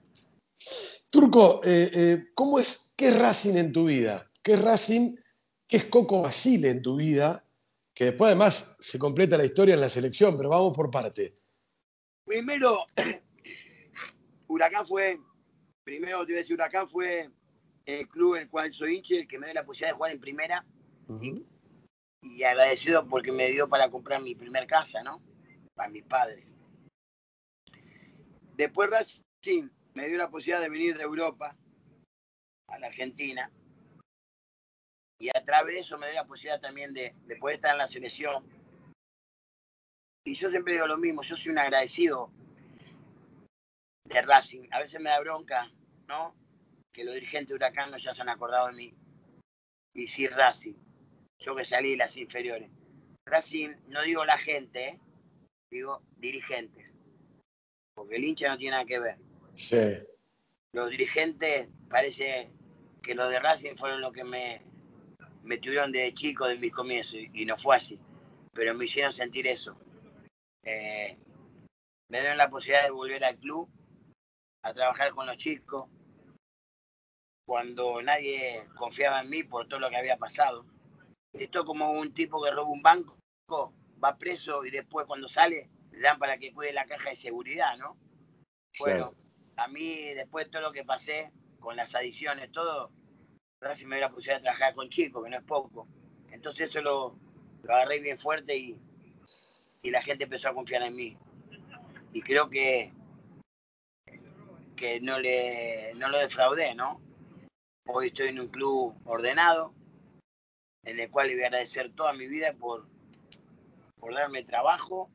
Turco, 1.10 1.60
eh, 1.64 1.90
eh, 1.94 2.24
¿cómo 2.34 2.58
es, 2.58 2.92
qué 2.96 3.08
es 3.08 3.18
Racing 3.18 3.56
en 3.56 3.72
tu 3.72 3.86
vida? 3.86 4.30
¿Qué 4.42 4.54
es 4.54 4.62
Racing? 4.62 5.16
¿Qué 5.68 5.76
es 5.76 5.84
Coco 5.84 6.22
Basile 6.22 6.70
en 6.70 6.80
tu 6.80 6.96
vida? 6.96 7.44
Que 7.94 8.06
después 8.06 8.28
además 8.28 8.74
se 8.80 8.98
completa 8.98 9.36
la 9.36 9.44
historia 9.44 9.74
en 9.74 9.82
la 9.82 9.90
selección, 9.90 10.34
pero 10.34 10.48
vamos 10.48 10.74
por 10.74 10.90
parte. 10.90 11.36
Primero, 12.24 12.86
Huracán 14.48 14.86
fue, 14.86 15.20
primero 15.84 16.20
te 16.20 16.32
voy 16.32 16.34
a 16.34 16.38
decir, 16.38 16.54
Huracán 16.54 16.88
fue 16.88 17.30
el 17.84 18.08
club 18.08 18.36
en 18.36 18.42
el 18.42 18.48
cual 18.48 18.72
soy 18.72 18.96
hincha, 18.96 19.16
el 19.16 19.28
que 19.28 19.38
me 19.38 19.46
dio 19.46 19.54
la 19.54 19.66
posibilidad 19.66 19.90
de 19.90 19.96
jugar 19.96 20.12
en 20.12 20.20
primera 20.20 20.64
y 22.22 22.42
agradecido 22.44 23.06
porque 23.06 23.30
me 23.30 23.50
dio 23.50 23.68
para 23.68 23.90
comprar 23.90 24.22
mi 24.22 24.34
primer 24.34 24.66
casa, 24.66 25.02
¿no? 25.02 25.22
Para 25.74 25.90
mis 25.90 26.04
padres. 26.04 26.54
Después 28.56 28.88
Racing 28.90 29.68
me 29.92 30.08
dio 30.08 30.16
la 30.16 30.30
posibilidad 30.30 30.60
de 30.62 30.68
venir 30.70 30.96
de 30.96 31.04
Europa 31.04 31.56
a 32.68 32.78
la 32.78 32.86
Argentina 32.86 33.50
y 35.18 35.28
a 35.36 35.44
través 35.44 35.74
de 35.74 35.80
eso 35.80 35.98
me 35.98 36.06
dio 36.06 36.14
la 36.14 36.26
posibilidad 36.26 36.60
también 36.60 36.94
de, 36.94 37.14
de 37.26 37.36
poder 37.36 37.56
estar 37.56 37.72
en 37.72 37.78
la 37.78 37.88
selección. 37.88 38.44
Y 40.24 40.34
yo 40.34 40.50
siempre 40.50 40.74
digo 40.74 40.86
lo 40.86 40.98
mismo, 40.98 41.22
yo 41.22 41.36
soy 41.36 41.52
un 41.52 41.58
agradecido 41.58 42.30
de 44.04 44.22
Racing. 44.22 44.68
A 44.70 44.80
veces 44.80 45.00
me 45.00 45.10
da 45.10 45.20
bronca, 45.20 45.70
¿no? 46.06 46.34
Que 46.92 47.04
los 47.04 47.14
dirigentes 47.14 47.48
de 47.48 47.54
Huracán 47.54 47.90
no 47.90 47.96
ya 47.96 48.14
se 48.14 48.22
han 48.22 48.28
acordado 48.28 48.68
de 48.68 48.74
mí. 48.74 48.94
Y 49.94 50.06
sí, 50.06 50.26
Racing. 50.28 50.74
Yo 51.40 51.54
que 51.56 51.64
salí 51.64 51.92
de 51.92 51.96
las 51.96 52.16
inferiores. 52.16 52.70
Racing, 53.26 53.74
no 53.88 54.02
digo 54.02 54.24
la 54.24 54.38
gente, 54.38 54.88
¿eh? 54.88 55.00
digo 55.70 56.02
dirigentes. 56.16 56.94
Porque 57.94 58.16
el 58.16 58.24
hincha 58.24 58.48
no 58.48 58.58
tiene 58.58 58.72
nada 58.72 58.84
que 58.84 58.98
ver. 58.98 59.18
Sí. 59.54 59.98
Los 60.72 60.90
dirigentes, 60.90 61.68
parece 61.88 62.50
que 63.02 63.14
los 63.14 63.30
de 63.30 63.40
Racing 63.40 63.76
fueron 63.76 64.00
los 64.00 64.12
que 64.12 64.24
me, 64.24 64.62
me 65.48 65.56
tuvieron 65.56 65.90
de 65.90 66.12
chico 66.12 66.46
de 66.46 66.58
mis 66.58 66.72
comienzos. 66.72 67.14
Y, 67.14 67.30
y 67.32 67.44
no 67.46 67.56
fue 67.56 67.76
así. 67.76 67.98
Pero 68.52 68.74
me 68.74 68.84
hicieron 68.84 69.12
sentir 69.12 69.46
eso. 69.46 69.76
Eh, 70.62 71.16
me 72.10 72.20
dieron 72.20 72.36
la 72.36 72.50
posibilidad 72.50 72.84
de 72.84 72.90
volver 72.90 73.24
al 73.24 73.38
club 73.38 73.68
a 74.62 74.74
trabajar 74.74 75.12
con 75.12 75.26
los 75.26 75.38
chicos 75.38 75.86
cuando 77.46 78.02
nadie 78.02 78.68
confiaba 78.76 79.22
en 79.22 79.30
mí 79.30 79.42
por 79.42 79.66
todo 79.68 79.80
lo 79.80 79.88
que 79.88 79.96
había 79.96 80.18
pasado. 80.18 80.66
Esto 81.32 81.64
como 81.64 81.92
un 81.92 82.12
tipo 82.12 82.42
que 82.42 82.50
roba 82.50 82.68
un 82.68 82.82
banco, 82.82 83.16
va 83.50 84.18
preso 84.18 84.66
y 84.66 84.70
después 84.70 85.06
cuando 85.06 85.28
sale 85.28 85.70
le 85.92 86.00
dan 86.00 86.18
para 86.18 86.36
que 86.36 86.52
cuide 86.52 86.74
la 86.74 86.84
caja 86.84 87.10
de 87.10 87.16
seguridad, 87.16 87.78
¿no? 87.78 87.96
Bueno, 88.78 89.14
a 89.56 89.66
mí 89.68 90.12
después 90.12 90.44
de 90.44 90.50
todo 90.50 90.62
lo 90.62 90.72
que 90.72 90.84
pasé 90.84 91.32
con 91.58 91.74
las 91.74 91.94
adiciones, 91.94 92.52
todo, 92.52 92.92
Racing 93.60 93.88
me 93.88 93.96
dio 93.96 94.06
la 94.06 94.10
posibilidad 94.10 94.36
de 94.36 94.42
trabajar 94.42 94.74
con 94.74 94.88
chicos, 94.88 95.24
que 95.24 95.30
no 95.30 95.36
es 95.36 95.44
poco. 95.44 95.88
Entonces 96.30 96.70
eso 96.70 96.80
lo, 96.80 97.18
lo 97.62 97.74
agarré 97.74 98.00
bien 98.00 98.18
fuerte 98.18 98.56
y, 98.56 98.80
y 99.82 99.90
la 99.90 100.02
gente 100.02 100.24
empezó 100.24 100.48
a 100.48 100.54
confiar 100.54 100.82
en 100.82 100.94
mí. 100.94 101.16
Y 102.12 102.22
creo 102.22 102.48
que, 102.48 102.92
que 104.76 105.00
no, 105.00 105.18
le, 105.18 105.92
no 105.96 106.08
lo 106.08 106.18
defraudé, 106.18 106.74
¿no? 106.74 107.00
Hoy 107.86 108.08
estoy 108.08 108.28
en 108.28 108.40
un 108.40 108.48
club 108.48 108.94
ordenado, 109.04 109.74
en 110.84 111.00
el 111.00 111.10
cual 111.10 111.28
le 111.28 111.34
voy 111.34 111.42
a 111.44 111.46
agradecer 111.46 111.92
toda 111.94 112.12
mi 112.12 112.26
vida 112.28 112.52
por, 112.54 112.86
por 113.98 114.14
darme 114.14 114.44
trabajo 114.44 115.10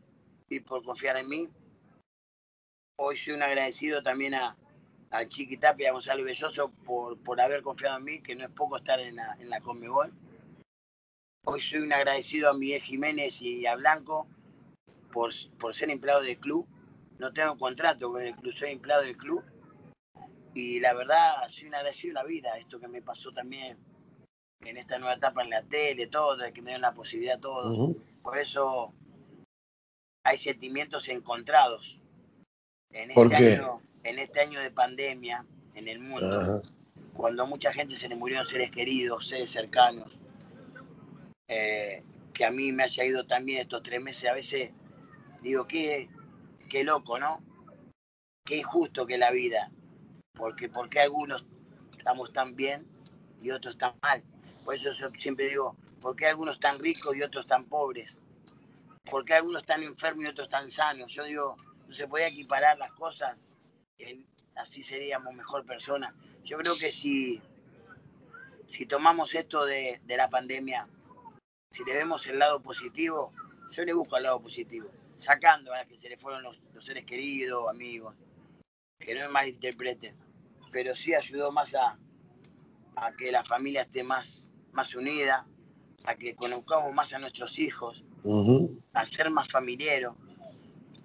y 0.50 0.60
por 0.60 0.84
confiar 0.84 1.18
en 1.18 1.30
mí. 1.30 1.50
Hoy 2.98 3.18
soy 3.18 3.34
un 3.34 3.44
agradecido 3.44 4.04
también 4.04 4.34
a, 4.36 4.58
a 5.14 5.28
Chiqui 5.28 5.58
Tapia 5.58 5.90
a 5.90 5.94
Gonzalo 5.94 6.24
Belloso 6.24 6.72
por, 6.86 7.20
por 7.20 7.40
haber 7.40 7.62
confiado 7.62 7.98
en 7.98 8.04
mí, 8.04 8.22
que 8.22 8.36
no 8.36 8.46
es 8.46 8.50
poco 8.50 8.78
estar 8.78 9.00
en 9.00 9.16
la, 9.16 9.38
en 9.40 9.50
la 9.50 9.62
Conmebol. 9.62 10.12
Hoy 11.46 11.62
soy 11.62 11.82
un 11.82 11.94
agradecido 11.94 12.50
a 12.50 12.54
Miguel 12.54 12.82
Jiménez 12.82 13.40
y 13.44 13.68
a 13.68 13.76
Blanco 13.76 14.28
por, 15.12 15.32
por 15.60 15.76
ser 15.76 15.92
empleado 15.92 16.22
del 16.24 16.40
club. 16.40 16.68
No 17.20 17.32
tengo 17.32 17.56
contrato 17.58 18.12
con 18.12 18.24
el 18.24 18.36
club, 18.36 18.54
soy 18.54 18.72
empleado 18.72 19.04
del 19.04 19.16
club. 19.16 19.44
Y 20.56 20.80
la 20.80 20.94
verdad, 20.94 21.48
soy 21.48 21.68
un 21.68 21.76
agradecido 21.76 22.16
de 22.16 22.22
la 22.22 22.24
vida, 22.24 22.58
esto 22.58 22.80
que 22.80 22.88
me 22.88 23.04
pasó 23.04 23.32
también 23.32 23.78
en 24.62 24.78
esta 24.78 24.98
nueva 24.98 25.16
etapa 25.16 25.44
en 25.44 25.52
la 25.52 25.62
tele, 25.62 26.08
todo, 26.08 26.38
de 26.38 26.52
que 26.54 26.62
me 26.62 26.72
dieron 26.72 26.82
la 26.82 26.94
posibilidad 26.96 27.38
a 27.38 27.42
todos. 27.42 27.96
Por 28.24 28.38
eso 28.40 28.94
hay 30.26 30.40
sentimientos 30.40 31.08
encontrados. 31.08 32.00
En 32.90 33.12
este. 33.12 33.36
Año, 33.36 33.82
en 34.04 34.20
este 34.20 34.42
año 34.42 34.60
de 34.60 34.72
pandemia, 34.72 35.46
en 35.76 35.88
el 35.88 36.00
mundo, 36.00 36.42
Ajá. 36.42 36.62
cuando 37.14 37.44
a 37.44 37.46
mucha 37.46 37.74
gente 37.74 37.96
se 37.96 38.10
le 38.10 38.16
murieron 38.16 38.46
seres 38.46 38.72
queridos, 38.72 39.28
seres 39.28 39.50
cercanos, 39.50 40.18
eh, 41.48 42.04
que 42.34 42.46
a 42.46 42.52
mí 42.52 42.72
me 42.72 42.84
haya 42.84 43.04
ido 43.06 43.26
también 43.26 43.60
estos 43.60 43.84
tres 43.84 44.02
meses, 44.02 44.30
a 44.30 44.34
veces 44.34 44.72
digo, 45.42 45.68
qué, 45.68 46.10
qué 46.70 46.84
loco, 46.84 47.20
¿no? 47.20 47.44
Qué 48.46 48.58
injusto 48.58 49.06
que 49.06 49.14
es 49.14 49.20
la 49.20 49.32
vida. 49.32 49.72
Porque, 50.34 50.68
porque 50.68 51.00
algunos 51.00 51.46
estamos 51.98 52.34
tan 52.34 52.56
bien 52.56 52.86
y 53.42 53.52
otros 53.52 53.78
tan 53.78 53.94
mal. 54.02 54.24
Por 54.66 54.76
eso 54.76 54.92
yo 54.92 55.10
siempre 55.18 55.48
digo, 55.48 55.76
¿por 56.02 56.16
qué 56.16 56.28
algunos 56.28 56.60
tan 56.60 56.80
ricos 56.80 57.16
y 57.16 57.22
otros 57.22 57.46
tan 57.46 57.66
pobres? 57.66 58.22
¿Por 59.10 59.26
qué 59.26 59.36
algunos 59.36 59.62
están 59.62 59.84
enfermos 59.84 60.26
y 60.26 60.30
otros 60.30 60.50
tan 60.50 60.70
sanos? 60.70 61.12
Yo 61.14 61.24
digo, 61.26 61.58
no 61.88 61.94
se 61.94 62.08
podía 62.08 62.28
equiparar 62.28 62.78
las 62.78 62.92
cosas, 62.94 63.38
así 64.56 64.84
seríamos 64.84 65.34
mejor 65.34 65.66
personas. 65.66 66.14
Yo 66.44 66.58
creo 66.58 66.74
que 66.80 66.92
si, 66.92 67.42
si 68.68 68.86
tomamos 68.86 69.34
esto 69.36 69.66
de, 69.66 70.02
de 70.04 70.18
la 70.18 70.30
pandemia, 70.30 70.88
si 71.72 71.84
le 71.84 71.96
vemos 71.96 72.28
el 72.28 72.40
lado 72.40 72.62
positivo, 72.62 73.34
yo 73.72 73.84
le 73.84 73.94
busco 73.94 74.18
el 74.18 74.24
lado 74.24 74.40
positivo, 74.42 74.90
sacando 75.18 75.74
a 75.74 75.86
que 75.86 75.98
se 75.98 76.10
le 76.10 76.18
fueron 76.18 76.44
los, 76.44 76.60
los 76.74 76.86
seres 76.86 77.06
queridos, 77.06 77.68
amigos, 77.70 78.16
que 79.00 79.16
no 79.16 79.22
me 79.22 79.30
malinterpreten, 79.30 80.16
pero 80.72 80.96
sí 80.96 81.14
ayudó 81.14 81.52
más 81.52 81.74
a, 81.76 81.98
a 82.96 83.12
que 83.14 83.32
la 83.32 83.44
familia 83.44 83.82
esté 83.82 84.04
más, 84.04 84.52
más 84.72 84.94
unida, 84.96 85.48
a 86.06 86.16
que 86.16 86.36
conozcamos 86.36 86.94
más 86.94 87.14
a 87.14 87.20
nuestros 87.20 87.58
hijos, 87.60 88.04
a 88.94 89.06
ser 89.06 89.30
más 89.30 89.50
familiares, 89.50 90.10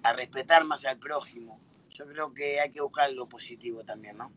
a 0.03 0.13
respetar 0.13 0.63
más 0.63 0.85
al 0.85 0.97
prójimo. 0.99 1.59
Yo 1.99 2.07
creo 2.07 2.33
que 2.33 2.61
hay 2.61 2.71
que 2.71 2.79
buscar 2.79 3.11
lo 3.11 3.27
positivo 3.27 3.83
también, 3.83 4.15
¿no? 4.15 4.31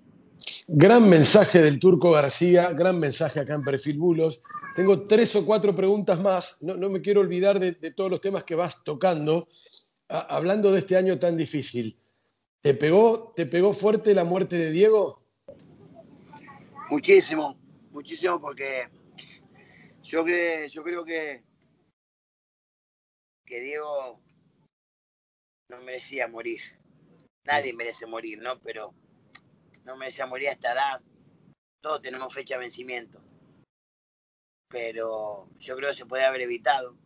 Gran 0.67 1.09
mensaje 1.09 1.61
del 1.63 1.79
Turco 1.79 2.11
García, 2.11 2.73
gran 2.73 2.99
mensaje 2.99 3.39
acá 3.39 3.55
en 3.55 3.63
Perfil 3.63 3.99
Bulos. 3.99 4.43
Tengo 4.75 5.07
tres 5.07 5.37
o 5.37 5.47
cuatro 5.47 5.77
preguntas 5.77 6.19
más. 6.19 6.61
No, 6.61 6.75
me 6.91 7.01
quiero 7.01 7.21
olvidar 7.21 7.61
de, 7.61 7.73
todos 7.93 8.11
los 8.11 8.21
temas 8.21 8.43
que 8.43 8.57
vas 8.57 8.83
tocando. 8.83 9.47
hablando 10.09 10.73
de 10.73 10.81
este 10.81 10.97
año 10.97 11.21
tan 11.21 11.37
difícil, 11.37 11.97
¿te 12.61 12.75
pegó, 12.75 13.33
¿te 13.37 13.47
pegó 13.47 13.73
fuerte 13.73 14.13
la 14.13 14.25
muerte 14.25 14.57
de 14.57 14.73
Diego? 14.73 15.23
Muchísimo, 16.91 17.57
muchísimo 17.93 18.41
porque 18.41 18.89
yo, 20.03 20.25
que, 20.25 20.69
yo 20.69 20.83
creo 20.83 21.05
que, 21.05 21.45
que 23.47 23.61
Diego 23.61 24.21
no 25.69 25.81
merecía 25.83 26.27
morir. 26.27 26.82
Nadie 27.45 27.73
merece 27.73 28.07
morir, 28.07 28.41
¿no? 28.41 28.59
Pero 28.61 28.95
no 29.85 29.97
merecía 29.97 30.27
morir 30.27 30.49
a 30.49 30.53
esta 30.53 30.73
edad. 30.73 31.03
Todos 31.81 32.03
tenemos 32.03 32.33
fecha 32.33 32.55
de 32.55 32.61
vencimiento. 32.61 33.23
Pero 34.69 35.49
yo 35.59 35.77
creo 35.77 35.91
que 35.91 35.97
se 35.97 36.07
puede 36.07 36.25
haber 36.25 36.43
evitado. 36.43 36.97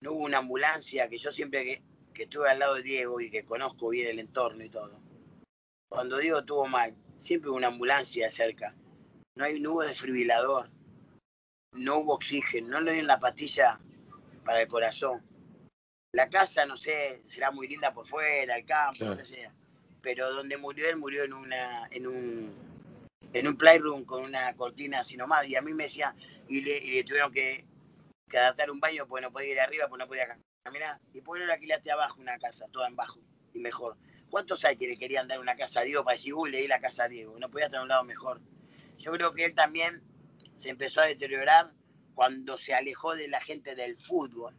No 0.00 0.12
hubo 0.12 0.24
una 0.24 0.38
ambulancia 0.38 1.08
que 1.08 1.18
yo 1.18 1.32
siempre 1.32 1.64
que, 1.64 1.82
que 2.12 2.22
estuve 2.24 2.48
al 2.48 2.58
lado 2.58 2.74
de 2.74 2.82
Diego 2.82 3.20
y 3.20 3.30
que 3.30 3.44
conozco 3.44 3.90
bien 3.90 4.08
el 4.08 4.18
entorno 4.18 4.64
y 4.64 4.70
todo. 4.70 5.00
Cuando 5.88 6.18
Diego 6.18 6.40
estuvo 6.40 6.66
mal, 6.66 6.96
siempre 7.18 7.50
hubo 7.50 7.56
una 7.56 7.68
ambulancia 7.68 8.30
cerca. 8.30 8.74
No, 9.36 9.44
hay, 9.44 9.60
no 9.60 9.72
hubo 9.72 9.82
desfibrilador. 9.82 10.70
No 11.72 11.98
hubo 11.98 12.14
oxígeno. 12.14 12.68
No 12.68 12.80
le 12.80 12.92
dieron 12.92 13.08
la 13.08 13.20
pastilla 13.20 13.80
para 14.44 14.62
el 14.62 14.68
corazón 14.68 15.33
la 16.14 16.28
casa, 16.28 16.64
no 16.64 16.76
sé, 16.76 17.22
será 17.26 17.50
muy 17.50 17.66
linda 17.66 17.92
por 17.92 18.06
fuera, 18.06 18.56
el 18.56 18.64
campo, 18.64 19.04
lo 19.04 19.16
que 19.16 19.24
sea. 19.24 19.52
Pero 20.00 20.32
donde 20.32 20.56
murió 20.56 20.88
él, 20.88 20.96
murió 20.96 21.24
en 21.24 21.32
una, 21.32 21.88
en 21.90 22.06
un, 22.06 22.54
en 23.32 23.48
un 23.48 23.56
playroom 23.56 24.04
con 24.04 24.22
una 24.22 24.54
cortina 24.54 25.00
así 25.00 25.16
nomás. 25.16 25.44
Y 25.48 25.56
a 25.56 25.62
mí 25.62 25.72
me 25.72 25.84
decía, 25.84 26.14
y 26.48 26.60
le, 26.60 27.02
tuvieron 27.02 27.32
que, 27.32 27.64
adaptar 28.32 28.70
un 28.70 28.78
baño 28.78 29.06
porque 29.08 29.22
no 29.22 29.32
podía 29.32 29.52
ir 29.52 29.60
arriba, 29.60 29.88
porque 29.88 30.04
no 30.04 30.08
podía 30.08 30.38
caminar. 30.62 31.00
Y 31.12 31.20
por 31.20 31.40
eso 31.40 31.50
alquilaste 31.50 31.90
abajo 31.90 32.20
una 32.20 32.38
casa, 32.38 32.66
toda 32.70 32.86
en 32.86 32.94
bajo 32.94 33.18
y 33.52 33.58
mejor. 33.58 33.96
¿Cuántos 34.30 34.64
hay 34.64 34.76
que 34.76 34.86
le 34.86 34.96
querían 34.96 35.26
dar 35.26 35.40
una 35.40 35.56
casa 35.56 35.80
a 35.80 35.82
Diego 35.82 36.04
para 36.04 36.16
decir, 36.16 36.32
uy, 36.32 36.50
le 36.50 36.58
di 36.58 36.68
la 36.68 36.78
casa 36.78 37.04
a 37.04 37.08
Diego? 37.08 37.36
No 37.40 37.50
podía 37.50 37.66
estar 37.66 37.80
a 37.80 37.82
un 37.82 37.88
lado 37.88 38.04
mejor. 38.04 38.40
Yo 38.98 39.10
creo 39.12 39.32
que 39.34 39.46
él 39.46 39.54
también 39.54 40.00
se 40.56 40.70
empezó 40.70 41.00
a 41.00 41.06
deteriorar 41.06 41.72
cuando 42.14 42.56
se 42.56 42.72
alejó 42.72 43.16
de 43.16 43.26
la 43.26 43.40
gente 43.40 43.74
del 43.74 43.96
fútbol 43.96 44.54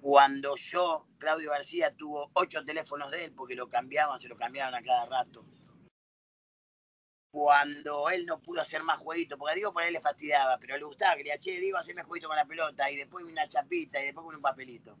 cuando 0.00 0.54
yo, 0.56 1.06
Claudio 1.18 1.50
García, 1.50 1.94
tuvo 1.94 2.30
ocho 2.34 2.64
teléfonos 2.64 3.10
de 3.10 3.24
él 3.24 3.32
porque 3.32 3.54
lo 3.54 3.68
cambiaban, 3.68 4.18
se 4.18 4.28
lo 4.28 4.36
cambiaban 4.36 4.74
a 4.74 4.82
cada 4.82 5.04
rato. 5.06 5.44
Cuando 7.30 8.08
él 8.08 8.24
no 8.24 8.40
pudo 8.40 8.60
hacer 8.60 8.82
más 8.82 9.00
jueguitos, 9.00 9.38
porque 9.38 9.56
digo 9.56 9.72
por 9.72 9.82
él 9.82 9.92
le 9.92 10.00
fastidiaba, 10.00 10.56
pero 10.58 10.76
le 10.76 10.84
gustaba, 10.84 11.16
quería, 11.16 11.38
che, 11.38 11.60
digo, 11.60 11.76
hacerme 11.76 12.02
jueguito 12.02 12.28
con 12.28 12.36
la 12.36 12.46
pelota, 12.46 12.90
y 12.90 12.96
después 12.96 13.24
una 13.24 13.48
chapita, 13.48 14.00
y 14.00 14.06
después 14.06 14.24
con 14.24 14.36
un 14.36 14.42
papelito. 14.42 14.96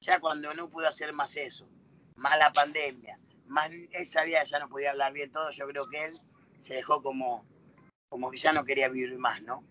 Ya 0.00 0.20
cuando 0.20 0.52
no 0.54 0.68
pudo 0.68 0.86
hacer 0.86 1.12
más 1.12 1.36
eso, 1.36 1.66
más 2.16 2.38
la 2.38 2.52
pandemia, 2.52 3.18
más 3.46 3.70
él 3.72 4.06
sabía 4.06 4.40
que 4.42 4.50
ya 4.50 4.58
no 4.58 4.68
podía 4.68 4.90
hablar 4.90 5.12
bien 5.12 5.32
todo, 5.32 5.50
yo 5.50 5.66
creo 5.66 5.86
que 5.86 6.04
él 6.04 6.12
se 6.60 6.74
dejó 6.74 7.02
como, 7.02 7.44
como 8.08 8.30
que 8.30 8.36
ya 8.38 8.52
no 8.52 8.64
quería 8.64 8.88
vivir 8.88 9.18
más, 9.18 9.42
¿no? 9.42 9.64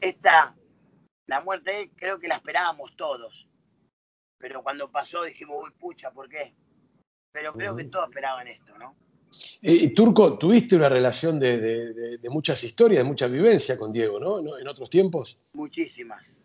Esta, 0.00 0.56
la 1.26 1.40
muerte 1.40 1.90
creo 1.96 2.18
que 2.18 2.28
la 2.28 2.36
esperábamos 2.36 2.96
todos 2.96 3.48
pero 4.38 4.62
cuando 4.62 4.90
pasó 4.90 5.22
dijimos, 5.22 5.56
uy, 5.62 5.70
pucha, 5.78 6.10
¿por 6.10 6.28
qué? 6.28 6.54
Pero 7.32 7.52
creo 7.52 7.74
que 7.74 7.84
todos 7.84 8.08
esperaban 8.08 8.46
esto, 8.48 8.76
¿no? 8.78 8.96
Y, 9.60 9.88
Turco, 9.94 10.38
tuviste 10.38 10.76
una 10.76 10.88
relación 10.88 11.40
de, 11.40 12.20
muchas 12.30 12.62
historias, 12.62 13.02
de 13.02 13.08
mucha 13.08 13.26
vivencia 13.26 13.76
con 13.76 13.92
Diego, 13.92 14.20
¿no? 14.20 14.58
¿En 14.58 14.68
otros 14.68 14.88
tiempos? 14.88 15.40
Muchísimas. 15.54 16.40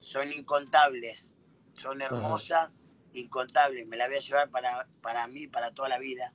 Son 0.00 0.32
incontables, 0.32 1.34
son 1.74 2.02
hermosas, 2.02 2.70
incontables. 3.12 3.86
Me 3.86 3.96
la 3.96 4.08
voy 4.08 4.16
a 4.16 4.20
llevar 4.20 4.50
para, 4.50 4.88
para 5.00 5.26
mí, 5.28 5.46
para 5.46 5.72
toda 5.72 5.88
la 5.88 6.00
vida. 6.00 6.32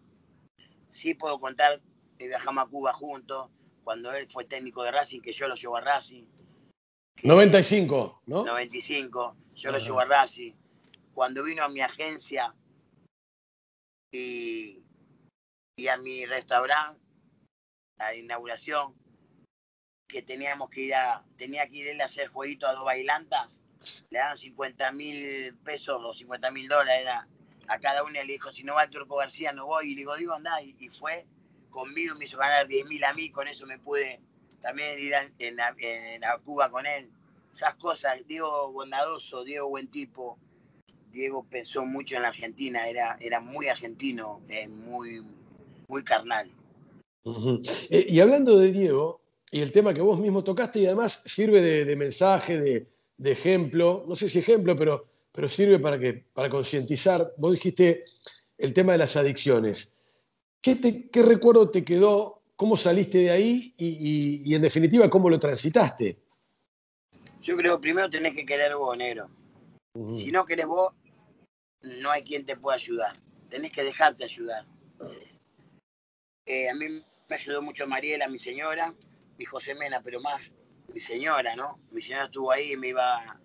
Sí 0.90 1.14
puedo 1.14 1.40
contar 1.40 1.82
que 2.18 2.28
viajamos 2.28 2.64
a 2.64 2.68
Cuba 2.68 2.94
juntos, 2.94 3.50
cuando 3.84 4.14
él 4.14 4.28
fue 4.30 4.46
técnico 4.46 4.84
de 4.84 4.92
Racing, 4.92 5.20
que 5.20 5.34
yo 5.34 5.48
lo 5.48 5.56
llevo 5.56 5.76
a 5.76 5.82
Racing. 5.82 6.24
95, 7.24 8.22
¿no? 8.28 8.46
95, 8.46 9.36
yo 9.56 9.72
lo 9.72 9.80
llevo 9.80 10.00
a 10.00 10.06
Racing 10.06 10.54
cuando 11.18 11.44
vino 11.44 11.64
a 11.64 11.68
mi 11.68 11.82
agencia 11.82 12.54
y, 14.14 14.84
a 15.90 15.98
mi 15.98 16.28
restaurante, 16.28 17.02
a 17.98 18.12
la 18.12 18.16
inauguración, 18.16 18.94
que 20.08 20.22
teníamos 20.22 20.70
que 20.70 20.82
ir 20.82 20.94
a, 20.94 21.26
tenía 21.36 21.68
que 21.68 21.78
ir 21.78 22.00
a 22.00 22.06
hacer 22.06 22.28
jueguito 22.28 22.68
a 22.68 22.74
dos 22.74 22.86
bailantas, 22.86 23.64
le 24.12 24.20
daban 24.20 24.38
50 24.38 24.92
mil 24.92 25.58
pesos 25.64 26.00
o 26.06 26.14
50 26.14 26.52
mil 26.52 26.68
dólares 26.68 27.08
a 27.68 27.80
cada 27.80 28.04
una 28.04 28.24
le 28.24 28.34
dijo, 28.34 28.52
si 28.52 28.64
no 28.64 28.76
va 28.76 28.84
el 28.84 28.92
Turco 28.92 29.16
García 29.16 29.52
no 29.54 29.66
voy, 29.66 29.88
y 29.88 29.96
le 29.96 30.02
digo, 30.02 30.16
digo, 30.18 30.34
anda, 30.34 30.62
y, 30.62 30.88
fue 30.90 31.26
conmigo, 31.72 32.14
me 32.14 32.26
hizo 32.26 32.38
ganar 32.38 32.68
10 32.68 32.86
mil 32.90 33.04
a 33.04 33.14
mí, 33.14 33.32
con 33.32 33.48
eso 33.48 33.66
me 33.66 33.80
pude 33.80 34.22
también 34.62 35.00
ir 35.00 35.16
a, 35.16 35.28
en, 35.40 36.22
Cuba 36.44 36.70
con 36.70 36.86
él. 36.86 37.10
Esas 37.52 37.74
cosas, 37.74 38.20
Diego 38.28 38.72
bondadoso, 38.72 39.44
Diego 39.44 39.68
buen 39.68 39.90
tipo, 39.90 40.38
Diego 41.12 41.46
pensó 41.50 41.86
mucho 41.86 42.16
en 42.16 42.24
la 42.24 42.30
Argentina, 42.30 42.88
era, 42.88 43.18
era 43.20 43.40
muy 43.40 43.68
argentino, 43.68 44.42
eh, 44.50 44.68
muy, 44.68 45.22
muy 45.88 46.04
carnal. 46.04 46.52
Eh, 47.90 48.08
y 48.10 48.20
hablando 48.20 48.58
de 48.58 48.72
Diego, 48.72 49.22
y 49.52 49.62
el 49.62 49.72
tema 49.72 49.94
que 49.94 50.02
vos 50.02 50.20
mismo 50.20 50.44
tocaste, 50.44 50.80
y 50.80 50.86
además 50.86 51.24
sirve 51.26 51.62
de, 51.86 51.96
mensaje, 51.96 52.60
de, 52.60 53.32
ejemplo, 53.32 54.06
no 54.08 54.16
sé 54.16 54.30
si 54.30 54.40
ejemplo, 54.40 54.76
pero, 54.76 55.08
pero 55.32 55.48
sirve 55.48 55.80
para, 55.80 56.00
que, 56.00 56.14
para 56.34 56.50
concientizar. 56.50 57.34
Vos 57.38 57.54
dijiste 57.54 58.06
el 58.58 58.74
tema 58.74 58.94
de 58.94 58.98
las 59.00 59.16
adicciones. 59.16 59.94
¿Qué, 60.62 61.10
qué 61.12 61.24
recuerdo 61.24 61.70
te 61.70 61.84
quedó? 61.84 62.42
¿Cómo 62.58 62.76
saliste 62.76 63.20
de 63.20 63.30
ahí? 63.30 63.74
Y, 63.78 64.54
en 64.54 64.62
definitiva, 64.64 65.10
¿cómo 65.10 65.30
lo 65.30 65.40
transitaste? 65.40 66.18
Yo 67.42 67.56
creo 67.56 67.76
que 67.78 67.82
primero 67.82 68.10
tenés 68.10 68.34
que 68.34 68.46
querer 68.46 68.76
vos, 68.76 68.98
negro. 68.98 69.30
Si 70.14 70.32
no 70.32 70.46
querés 70.46 70.68
vos, 70.68 70.94
no 71.82 72.12
hay 72.12 72.24
quien 72.24 72.46
te 72.46 72.56
pueda 72.56 72.76
ayudar. 72.76 73.18
Tenés 73.50 73.72
que 73.72 73.84
dejarte 73.84 74.24
ayudar. 74.24 74.66
Eh, 76.46 76.70
a 76.70 76.74
mí 76.76 77.04
me 77.28 77.36
ayudó 77.36 77.62
mucho 77.62 77.88
Mariela, 77.88 78.28
mi 78.28 78.38
señora, 78.38 78.94
mi 79.38 79.46
José 79.46 79.74
Mena, 79.76 80.02
pero 80.02 80.22
más 80.22 80.52
mi 80.94 81.00
señora, 81.00 81.56
¿no? 81.56 81.80
Mi 81.92 82.02
señora 82.02 82.26
estuvo 82.26 82.52
ahí 82.52 82.78
me 82.78 82.90
iba, 82.90 83.40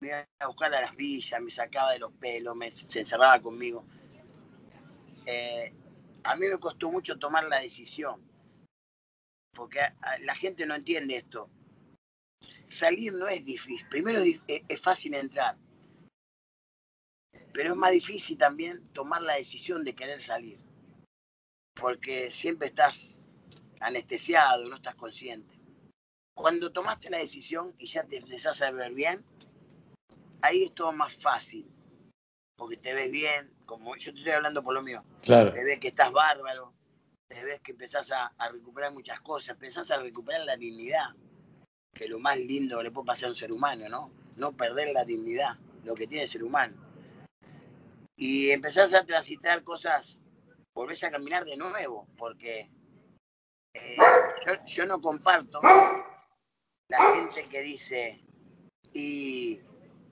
me 0.00 0.08
iba 0.08 0.26
a 0.40 0.46
buscar 0.46 0.74
a 0.74 0.80
las 0.80 0.96
villas, 0.96 1.40
me 1.40 1.50
sacaba 1.50 1.92
de 1.92 1.98
los 2.00 2.12
pelos, 2.12 2.56
me, 2.56 2.70
se 2.70 3.00
encerraba 3.00 3.40
conmigo. 3.40 3.84
Eh, 5.26 5.72
a 6.24 6.36
mí 6.36 6.46
me 6.48 6.58
costó 6.58 6.90
mucho 6.90 7.18
tomar 7.18 7.44
la 7.44 7.60
decisión, 7.60 8.20
porque 9.52 9.80
la 10.20 10.34
gente 10.34 10.66
no 10.66 10.74
entiende 10.74 11.16
esto 11.16 11.50
salir 12.68 13.12
no 13.12 13.28
es 13.28 13.44
difícil. 13.44 13.86
Primero 13.88 14.20
es, 14.20 14.80
fácil 14.80 15.14
entrar, 15.14 15.56
pero 17.52 17.70
es 17.70 17.76
más 17.76 17.92
difícil 17.92 18.38
también 18.38 18.86
tomar 18.92 19.22
la 19.22 19.34
decisión 19.34 19.84
de 19.84 19.94
querer 19.94 20.20
salir, 20.20 20.58
porque 21.74 22.30
siempre 22.30 22.68
estás 22.68 23.18
anestesiado, 23.80 24.68
no 24.68 24.76
estás 24.76 24.94
consciente. 24.94 25.58
Cuando 26.34 26.72
tomaste 26.72 27.10
la 27.10 27.18
decisión 27.18 27.74
y 27.78 27.86
ya 27.86 28.04
te 28.04 28.18
empezás 28.18 28.60
a 28.62 28.70
ver 28.72 28.92
bien, 28.92 29.24
ahí 30.42 30.64
es 30.64 30.74
todo 30.74 30.92
más 30.92 31.14
fácil, 31.14 31.70
porque 32.56 32.76
te 32.76 32.92
ves 32.92 33.10
bien, 33.10 33.52
como 33.66 33.96
yo 33.96 34.12
te 34.12 34.18
estoy 34.18 34.32
hablando 34.32 34.62
por 34.62 34.74
lo 34.74 34.82
mío, 34.82 35.04
claro. 35.22 35.52
te 35.52 35.62
ves 35.62 35.78
que 35.78 35.88
estás 35.88 36.10
bárbaro, 36.10 36.74
te 37.28 37.42
ves 37.44 37.60
que 37.60 37.72
empezás 37.72 38.10
a, 38.10 38.26
a 38.36 38.48
recuperar 38.48 38.92
muchas 38.92 39.20
cosas, 39.20 39.50
empezás 39.50 39.90
a 39.92 39.98
recuperar 39.98 40.44
la 40.44 40.56
dignidad 40.56 41.14
que 41.94 42.08
lo 42.08 42.18
más 42.18 42.38
lindo 42.38 42.78
que 42.78 42.84
le 42.84 42.90
puede 42.90 43.06
pasar 43.06 43.26
a 43.26 43.30
un 43.30 43.36
ser 43.36 43.52
humano, 43.52 43.88
¿no? 43.88 44.10
No 44.36 44.52
perder 44.52 44.92
la 44.92 45.04
dignidad, 45.04 45.56
lo 45.84 45.94
que 45.94 46.06
tiene 46.06 46.24
el 46.24 46.28
ser 46.28 46.42
humano. 46.42 46.76
Y 48.16 48.50
empezás 48.50 48.92
a 48.94 49.04
transitar 49.04 49.62
cosas, 49.62 50.20
volvés 50.74 51.02
a 51.04 51.10
caminar 51.10 51.44
de 51.44 51.56
nuevo, 51.56 52.06
porque 52.16 52.70
eh, 53.74 53.96
yo, 54.66 54.86
no 54.86 55.00
comparto 55.00 55.60
la 56.88 57.12
gente 57.14 57.48
que 57.48 57.60
dice, 57.62 58.24
y 58.92 59.60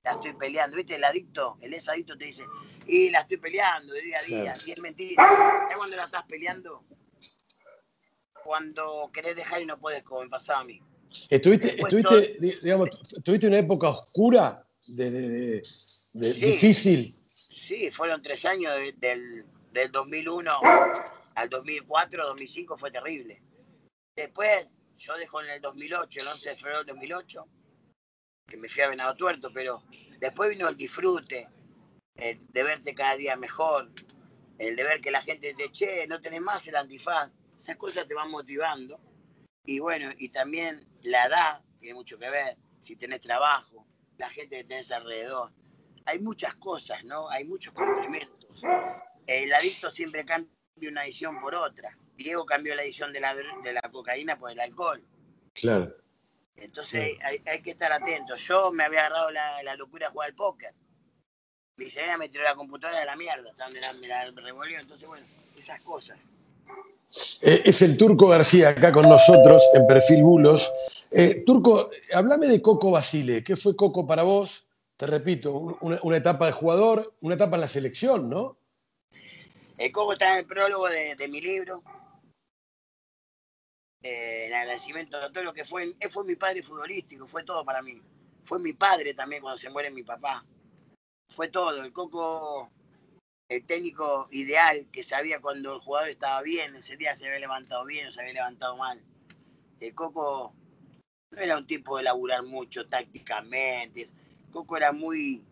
la 0.03 0.11
estoy 0.11 0.33
peleando, 0.33 0.77
¿viste? 0.77 0.95
El 0.95 1.03
adicto, 1.03 1.57
el 1.61 1.73
ex 1.73 1.87
adicto 1.87 2.17
te 2.17 2.25
dice, 2.25 2.43
y 2.87 3.09
la 3.09 3.19
estoy 3.19 3.37
peleando 3.37 3.93
de 3.93 4.01
día 4.01 4.17
a 4.19 4.25
día, 4.25 4.53
y 4.65 4.71
es 4.71 4.79
mentira. 4.79 5.67
Ya 5.69 5.77
cuando 5.77 5.95
la 5.95 6.03
estás 6.03 6.25
peleando, 6.25 6.83
cuando 8.43 9.09
querés 9.13 9.35
dejar 9.35 9.61
y 9.61 9.65
no 9.65 9.79
puedes, 9.79 10.03
como 10.03 10.21
me 10.21 10.29
pasaba 10.29 10.59
a 10.59 10.65
mí. 10.65 10.81
¿Estuviste, 11.29 11.75
estuviste, 11.79 12.37
digamos, 12.61 12.89
¿Tuviste 13.23 13.47
una 13.47 13.57
época 13.57 13.89
oscura, 13.89 14.65
de, 14.87 15.61
difícil? 16.13 17.15
Sí, 17.33 17.89
fueron 17.91 18.21
tres 18.21 18.45
años 18.45 18.73
del, 18.97 19.45
del 19.71 19.91
2001 19.91 20.51
al 21.35 21.49
2004, 21.49 22.25
2005 22.27 22.77
fue 22.77 22.91
terrible. 22.91 23.41
Después, 24.15 24.69
yo 24.97 25.17
dejo 25.17 25.41
en 25.41 25.49
el 25.49 25.61
2008, 25.61 26.19
el 26.21 26.27
11 26.27 26.49
de 26.49 26.55
febrero 26.55 26.77
del 26.79 26.87
2008, 26.87 27.47
que 28.47 28.57
me 28.57 28.69
fui 28.69 28.83
a 28.83 28.89
Venado 28.89 29.15
Tuerto, 29.15 29.49
pero 29.53 29.83
después 30.19 30.49
vino 30.49 30.67
el 30.67 30.77
disfrute, 30.77 31.47
el 32.15 32.45
de 32.51 32.63
verte 32.63 32.93
cada 32.93 33.15
día 33.15 33.35
mejor, 33.35 33.91
el 34.59 34.75
de 34.75 34.83
ver 34.83 35.01
que 35.01 35.11
la 35.11 35.21
gente 35.21 35.49
dice, 35.49 35.71
che, 35.71 36.07
no 36.07 36.21
tenés 36.21 36.41
más 36.41 36.67
el 36.67 36.75
antifaz, 36.75 37.31
esas 37.57 37.77
cosas 37.77 38.05
te 38.05 38.13
van 38.13 38.29
motivando. 38.29 38.99
Y 39.65 39.79
bueno, 39.79 40.11
y 40.17 40.29
también 40.29 40.85
la 41.01 41.25
edad 41.25 41.61
tiene 41.79 41.95
mucho 41.95 42.17
que 42.17 42.29
ver, 42.29 42.57
si 42.81 42.95
tenés 42.95 43.21
trabajo, 43.21 43.85
la 44.17 44.29
gente 44.29 44.57
que 44.57 44.63
tenés 44.63 44.91
alrededor. 44.91 45.51
Hay 46.05 46.19
muchas 46.19 46.55
cosas, 46.55 47.03
¿no? 47.05 47.29
Hay 47.29 47.45
muchos 47.45 47.73
complementos. 47.73 48.61
El 49.25 49.53
adicto 49.53 49.89
siempre 49.89 50.25
cambia 50.25 50.49
una 50.89 51.01
adicción 51.01 51.39
por 51.39 51.55
otra. 51.55 51.97
Diego 52.17 52.45
cambió 52.45 52.75
la 52.75 52.81
adicción 52.81 53.13
de 53.13 53.19
la, 53.19 53.35
de 53.35 53.73
la 53.73 53.81
cocaína 53.91 54.37
por 54.37 54.51
el 54.51 54.59
alcohol. 54.59 55.01
Claro. 55.53 55.93
Entonces 56.55 57.17
hay, 57.23 57.41
hay, 57.45 57.61
que 57.61 57.71
estar 57.71 57.91
atento. 57.91 58.35
Yo 58.35 58.71
me 58.71 58.83
había 58.83 58.99
agarrado 58.99 59.31
la, 59.31 59.63
la 59.63 59.75
locura 59.75 60.07
de 60.07 60.11
jugar 60.11 60.29
al 60.29 60.35
póker. 60.35 60.73
Mi 61.77 61.89
señora 61.89 62.17
me 62.17 62.29
tiró 62.29 62.43
la 62.43 62.55
computadora 62.55 62.99
de 62.99 63.05
la 63.05 63.15
mierda, 63.15 63.51
me 63.69 63.79
la, 63.79 63.93
me 63.93 64.07
la 64.07 64.31
revolvió. 64.31 64.79
Entonces, 64.79 65.07
bueno, 65.07 65.25
esas 65.57 65.81
cosas. 65.81 66.31
Eh, 67.41 67.61
es 67.65 67.81
el 67.81 67.97
Turco 67.97 68.27
García 68.27 68.69
acá 68.69 68.91
con 68.91 69.07
nosotros 69.07 69.61
en 69.73 69.85
Perfil 69.85 70.23
Bulos. 70.23 71.07
Eh, 71.11 71.43
Turco, 71.45 71.91
háblame 72.13 72.47
de 72.47 72.61
Coco 72.61 72.91
Basile. 72.91 73.43
¿Qué 73.43 73.55
fue 73.55 73.75
Coco 73.75 74.07
para 74.07 74.23
vos? 74.23 74.67
Te 74.97 75.05
repito, 75.07 75.77
una, 75.81 76.17
etapa 76.17 76.47
de 76.47 76.51
jugador, 76.51 77.13
una 77.21 77.35
etapa 77.35 77.55
en 77.55 77.61
la 77.61 77.67
selección, 77.67 78.29
¿no? 78.29 78.57
El 79.77 79.91
Coco 79.91 80.13
está 80.13 80.33
en 80.33 80.39
el 80.39 80.45
prólogo 80.45 80.87
de, 80.87 81.15
de 81.15 81.27
mi 81.27 81.41
libro. 81.41 81.83
Eh, 84.01 84.47
en 84.47 84.53
agradecimiento 84.53 85.17
a 85.17 85.31
todo 85.31 85.43
lo 85.43 85.53
que 85.53 85.65
fue. 85.65 85.93
Fue 86.09 86.25
mi 86.25 86.35
padre 86.35 86.61
futbolístico, 86.61 87.27
fue 87.27 87.43
todo 87.43 87.63
para 87.63 87.81
mí. 87.81 88.01
Fue 88.43 88.59
mi 88.59 88.73
padre 88.73 89.13
también 89.13 89.41
cuando 89.41 89.57
se 89.57 89.69
muere 89.69 89.89
mi 89.91 90.03
papá. 90.03 90.43
Fue 91.29 91.47
todo. 91.47 91.83
El 91.83 91.93
Coco 91.93 92.69
el 93.49 93.65
técnico 93.65 94.27
ideal 94.31 94.87
que 94.91 95.03
sabía 95.03 95.39
cuando 95.39 95.75
el 95.75 95.79
jugador 95.79 96.09
estaba 96.09 96.41
bien, 96.41 96.75
ese 96.75 96.97
día 96.97 97.15
se 97.15 97.27
había 97.27 97.39
levantado 97.39 97.85
bien 97.85 98.07
o 98.07 98.11
se 98.11 98.21
había 98.21 98.33
levantado 98.33 98.77
mal. 98.77 99.01
El 99.79 99.93
Coco 99.93 100.53
no 101.31 101.39
era 101.39 101.57
un 101.57 101.67
tipo 101.67 101.97
de 101.97 102.03
laburar 102.03 102.43
mucho 102.43 102.87
tácticamente. 102.87 104.07
Coco 104.51 104.77
era 104.77 104.91
muy, 104.91 105.43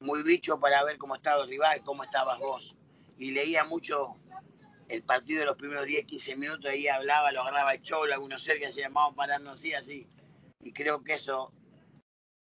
muy 0.00 0.22
bicho 0.22 0.58
para 0.60 0.84
ver 0.84 0.98
cómo 0.98 1.14
estaba 1.14 1.42
el 1.42 1.48
rival, 1.48 1.80
cómo 1.84 2.04
estabas 2.04 2.38
vos. 2.38 2.76
Y 3.18 3.30
leía 3.30 3.64
mucho 3.64 4.16
el 4.88 5.02
partido 5.02 5.40
de 5.40 5.46
los 5.46 5.56
primeros 5.56 5.84
10, 5.84 6.06
15 6.06 6.36
minutos, 6.36 6.70
ahí 6.70 6.88
hablaba, 6.88 7.30
lo 7.32 7.42
agarraba 7.42 7.74
el 7.74 7.82
cholo, 7.82 8.12
algunos 8.14 8.42
cerca 8.42 8.70
se 8.70 8.80
llamaban 8.80 9.14
parando 9.14 9.50
así, 9.50 9.74
así. 9.74 10.06
Y 10.62 10.72
creo 10.72 11.02
que 11.02 11.14
eso, 11.14 11.52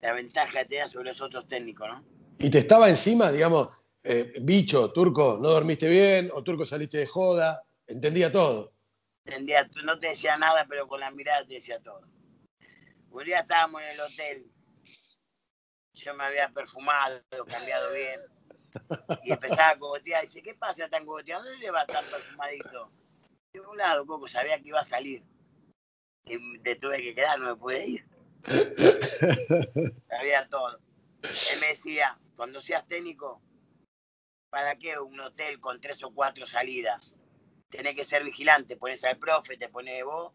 la 0.01 0.13
ventaja 0.13 0.65
te 0.65 0.77
da 0.77 0.89
sobre 0.89 1.11
los 1.11 1.21
otros 1.21 1.49
técnicos, 1.49 1.89
¿no? 1.89 2.05
Y 2.39 2.51
te 2.51 2.59
estaba 2.59 2.89
encima, 2.89 3.33
digamos, 3.33 3.84
eh, 4.07 4.35
bicho, 4.43 4.93
turco, 4.93 5.39
no 5.41 5.49
dormiste 5.49 5.89
bien, 5.89 6.31
o 6.35 6.45
turco 6.45 6.67
saliste 6.67 6.99
de 6.99 7.07
joda, 7.07 7.65
entendía 7.87 8.31
todo. 8.31 8.75
Entendía, 9.25 9.67
no 9.83 9.99
te 9.99 10.09
decía 10.09 10.37
nada, 10.37 10.67
pero 10.69 10.87
con 10.87 11.01
la 11.01 11.11
mirada 11.11 11.47
te 11.47 11.55
decía 11.55 11.81
todo. 11.81 12.03
Un 13.09 13.25
día 13.25 13.41
estábamos 13.41 13.81
en 13.81 13.89
el 13.89 14.01
hotel, 14.01 14.47
yo 15.95 16.15
me 16.15 16.25
había 16.25 16.51
perfumado, 16.51 17.23
cambiado 17.49 17.95
bien, 17.95 18.21
y 19.23 19.33
empezaba 19.33 19.71
a 19.71 19.79
cogotear, 19.79 20.23
dice, 20.23 20.43
¿qué 20.43 20.55
pasa 20.55 20.87
tan 20.91 21.07
cogoteado? 21.07 21.45
¿Dónde 21.45 21.59
le 21.61 21.71
va 21.71 21.81
a 21.81 21.85
estar 21.85 22.05
perfumadito? 22.05 22.91
De 23.55 23.61
un 23.61 23.79
lado, 23.79 24.05
Coco, 24.05 24.29
sabía 24.29 24.61
que 24.61 24.69
iba 24.69 24.81
a 24.81 24.85
salir. 24.85 25.23
Y 26.27 26.59
te 26.59 26.77
tuve 26.77 27.01
que 27.01 27.15
quedar, 27.15 27.39
no 27.39 27.47
me 27.47 27.57
pude 27.57 27.87
ir. 27.87 28.07
sabía 30.09 30.47
todo. 30.51 30.79
Él 31.23 31.61
me 31.61 31.69
decía, 31.69 32.19
cuando 32.37 32.61
seas 32.61 32.87
técnico, 32.87 33.41
¿para 34.55 34.77
qué 34.77 34.97
un 35.01 35.19
hotel 35.19 35.59
con 35.59 35.81
tres 35.81 36.01
o 36.05 36.15
cuatro 36.15 36.47
salidas? 36.47 37.17
Tenés 37.69 37.97
que 37.97 38.05
ser 38.05 38.23
vigilante, 38.23 38.77
pones 38.77 39.03
al 39.03 39.19
profe, 39.19 39.57
te 39.57 39.69
pones 39.69 40.05
vos 40.05 40.33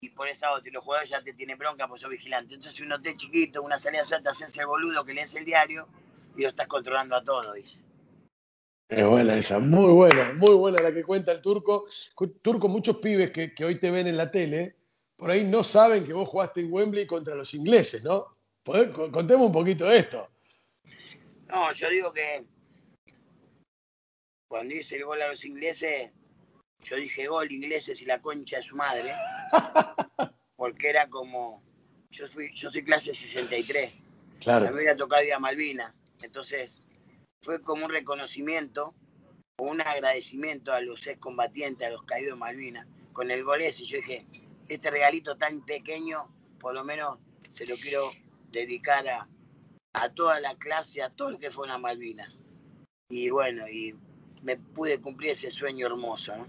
y 0.00 0.08
pones 0.08 0.42
a 0.42 0.52
otro. 0.52 0.70
Y 0.70 0.72
los 0.72 0.82
jugadores 0.82 1.10
ya 1.10 1.22
te 1.22 1.34
tienen 1.34 1.58
bronca 1.58 1.86
porque 1.86 2.00
sos 2.00 2.10
vigilante. 2.10 2.54
Entonces 2.54 2.80
un 2.80 2.92
hotel 2.92 3.18
chiquito, 3.18 3.62
una 3.62 3.76
salida 3.76 4.04
suelta, 4.04 4.30
haces 4.30 4.56
el 4.56 4.64
boludo 4.64 5.04
que 5.04 5.12
lees 5.12 5.34
el 5.34 5.44
diario 5.44 5.86
y 6.34 6.42
lo 6.44 6.48
estás 6.48 6.66
controlando 6.66 7.14
a 7.14 7.22
todo, 7.22 7.52
dice. 7.52 7.84
Es 8.88 9.06
buena 9.06 9.36
esa, 9.36 9.58
muy 9.58 9.92
buena, 9.92 10.32
muy 10.32 10.54
buena 10.54 10.80
la 10.80 10.90
que 10.90 11.02
cuenta 11.02 11.32
el 11.32 11.42
turco. 11.42 11.84
Turco, 12.40 12.68
muchos 12.68 12.96
pibes 12.96 13.32
que, 13.32 13.52
que 13.52 13.66
hoy 13.66 13.78
te 13.78 13.90
ven 13.90 14.06
en 14.06 14.16
la 14.16 14.30
tele, 14.30 14.76
por 15.14 15.30
ahí 15.30 15.44
no 15.44 15.62
saben 15.62 16.06
que 16.06 16.14
vos 16.14 16.26
jugaste 16.26 16.62
en 16.62 16.72
Wembley 16.72 17.06
contra 17.06 17.34
los 17.34 17.52
ingleses, 17.52 18.02
¿no? 18.02 18.34
Contemos 18.64 19.46
un 19.46 19.52
poquito 19.52 19.84
de 19.84 19.98
esto. 19.98 20.30
No, 21.48 21.70
yo 21.72 21.90
digo 21.90 22.14
que 22.14 22.46
cuando 24.48 24.74
hice 24.74 24.96
el 24.96 25.04
gol 25.04 25.20
a 25.22 25.28
los 25.28 25.44
ingleses, 25.44 26.10
yo 26.84 26.96
dije 26.96 27.26
gol 27.26 27.52
ingleses 27.52 28.00
y 28.00 28.06
la 28.06 28.20
concha 28.20 28.56
de 28.56 28.62
su 28.62 28.76
madre, 28.76 29.12
porque 30.56 30.88
era 30.88 31.08
como, 31.08 31.62
yo 32.10 32.26
fui, 32.26 32.52
yo 32.54 32.70
soy 32.70 32.82
clase 32.82 33.14
63, 33.14 34.38
claro. 34.40 34.72
me 34.72 34.80
había 34.80 34.96
tocado 34.96 35.22
ir 35.22 35.34
a 35.34 35.38
Malvinas, 35.38 36.02
entonces 36.22 36.88
fue 37.42 37.62
como 37.62 37.84
un 37.84 37.90
reconocimiento 37.90 38.94
o 39.58 39.66
un 39.66 39.80
agradecimiento 39.82 40.72
a 40.72 40.80
los 40.80 41.06
excombatientes, 41.06 41.86
a 41.86 41.90
los 41.90 42.04
caídos 42.04 42.34
de 42.34 42.40
Malvinas, 42.40 42.86
con 43.12 43.30
el 43.30 43.44
gol 43.44 43.60
ese, 43.60 43.84
yo 43.84 43.98
dije, 43.98 44.20
este 44.68 44.90
regalito 44.90 45.36
tan 45.36 45.64
pequeño, 45.64 46.34
por 46.58 46.74
lo 46.74 46.84
menos 46.84 47.18
se 47.52 47.66
lo 47.66 47.76
quiero 47.76 48.10
dedicar 48.50 49.08
a, 49.08 49.28
a 49.92 50.14
toda 50.14 50.40
la 50.40 50.56
clase, 50.56 51.02
a 51.02 51.10
todo 51.10 51.32
lo 51.32 51.38
que 51.38 51.50
fueron 51.50 51.74
a 51.74 51.78
Malvinas. 51.78 52.38
Y 53.10 53.30
bueno, 53.30 53.66
y 53.68 53.94
me 54.42 54.56
pude 54.56 55.00
cumplir 55.00 55.30
ese 55.30 55.50
sueño 55.50 55.86
hermoso. 55.86 56.36
¿no? 56.36 56.46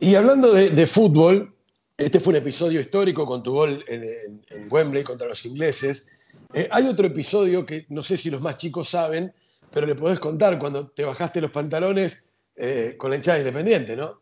Y 0.00 0.14
hablando 0.14 0.52
de, 0.52 0.70
de, 0.70 0.86
fútbol, 0.86 1.54
este 1.96 2.20
fue 2.20 2.32
un 2.32 2.38
episodio 2.38 2.80
histórico 2.80 3.26
con 3.26 3.42
tu 3.42 3.52
gol 3.52 3.84
en, 3.88 4.04
en, 4.04 4.46
en 4.50 4.68
Wembley 4.70 5.04
contra 5.04 5.28
los 5.28 5.44
ingleses. 5.46 6.08
Eh, 6.52 6.68
hay 6.70 6.86
otro 6.86 7.06
episodio 7.06 7.66
que 7.66 7.86
no 7.88 8.02
sé 8.02 8.16
si 8.16 8.30
los 8.30 8.40
más 8.40 8.56
chicos 8.56 8.88
saben, 8.88 9.32
pero 9.70 9.86
le 9.86 9.94
podés 9.94 10.20
contar 10.20 10.58
cuando 10.58 10.88
te 10.88 11.04
bajaste 11.04 11.40
los 11.40 11.50
pantalones 11.50 12.24
eh, 12.54 12.94
con 12.96 13.10
la 13.10 13.16
hinchada 13.16 13.38
independiente, 13.38 13.96
¿no? 13.96 14.20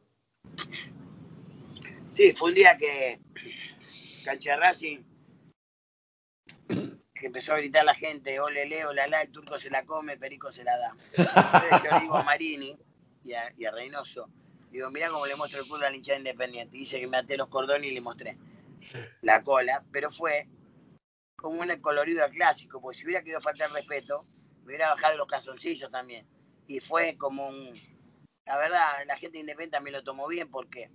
Sí, 2.10 2.32
fue 2.32 2.48
un 2.48 2.54
día 2.54 2.76
que 2.78 3.20
Cancha 4.24 4.56
Racing 4.56 5.00
que 7.22 7.28
empezó 7.28 7.52
a 7.52 7.58
gritar 7.58 7.84
la 7.84 7.94
gente, 7.94 8.40
ole 8.40 8.66
Leo, 8.66 8.92
la 8.92 9.06
la, 9.06 9.22
el 9.22 9.30
turco 9.30 9.56
se 9.56 9.70
la 9.70 9.84
come, 9.84 10.18
Perico 10.18 10.50
se 10.50 10.64
la 10.64 10.76
da. 10.76 10.96
Entonces 11.16 11.88
yo 11.88 12.00
digo 12.00 12.16
a 12.16 12.24
Marini 12.24 12.76
y 13.22 13.32
a, 13.34 13.54
y 13.56 13.64
a 13.64 13.70
Reynoso, 13.70 14.28
digo, 14.72 14.90
mirá 14.90 15.08
cómo 15.08 15.24
le 15.24 15.36
muestro 15.36 15.60
el 15.62 15.68
culo 15.68 15.86
a 15.86 15.90
la 15.90 15.94
hinchada 15.94 16.18
independiente. 16.18 16.76
Dice 16.76 16.98
que 16.98 17.06
me 17.06 17.18
até 17.18 17.36
los 17.36 17.46
cordones 17.46 17.88
y 17.92 17.94
le 17.94 18.00
mostré 18.00 18.36
la 19.20 19.40
cola, 19.44 19.84
pero 19.92 20.10
fue 20.10 20.48
como 21.36 21.60
un 21.60 21.68
colorido 21.80 22.28
clásico, 22.28 22.80
porque 22.80 22.98
si 22.98 23.04
hubiera 23.04 23.20
querido 23.22 23.40
faltar 23.40 23.70
respeto, 23.70 24.26
me 24.62 24.66
hubiera 24.66 24.88
bajado 24.88 25.16
los 25.16 25.28
calzoncillos 25.28 25.92
también. 25.92 26.26
Y 26.66 26.80
fue 26.80 27.16
como 27.16 27.46
un... 27.46 27.72
La 28.46 28.56
verdad, 28.58 28.94
la 29.06 29.16
gente 29.16 29.38
independiente 29.38 29.76
también 29.76 29.94
lo 29.94 30.02
tomó 30.02 30.26
bien 30.26 30.50
porque 30.50 30.90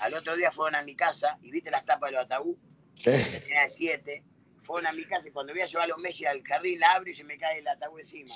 al 0.00 0.12
otro 0.12 0.36
día 0.36 0.52
fueron 0.52 0.74
a 0.74 0.82
mi 0.82 0.94
casa 0.94 1.38
y 1.40 1.50
viste 1.50 1.70
las 1.70 1.86
tapas 1.86 2.10
de 2.10 2.16
los 2.16 2.26
ataúd, 2.26 2.54
Sí. 2.92 3.12
tenía 3.30 3.66
siete, 3.66 4.22
fueron 4.68 4.86
a 4.86 4.92
mi 4.92 5.02
casa 5.06 5.28
y 5.28 5.32
cuando 5.32 5.54
voy 5.54 5.62
a 5.62 5.64
llevar 5.64 5.86
a 5.86 5.88
los 5.88 5.98
Messi 5.98 6.26
al 6.26 6.42
jardín, 6.42 6.78
la 6.78 6.92
abro 6.92 7.08
y 7.08 7.14
se 7.14 7.24
me 7.24 7.38
cae 7.38 7.60
el 7.60 7.68
ataúd 7.68 8.00
encima. 8.00 8.34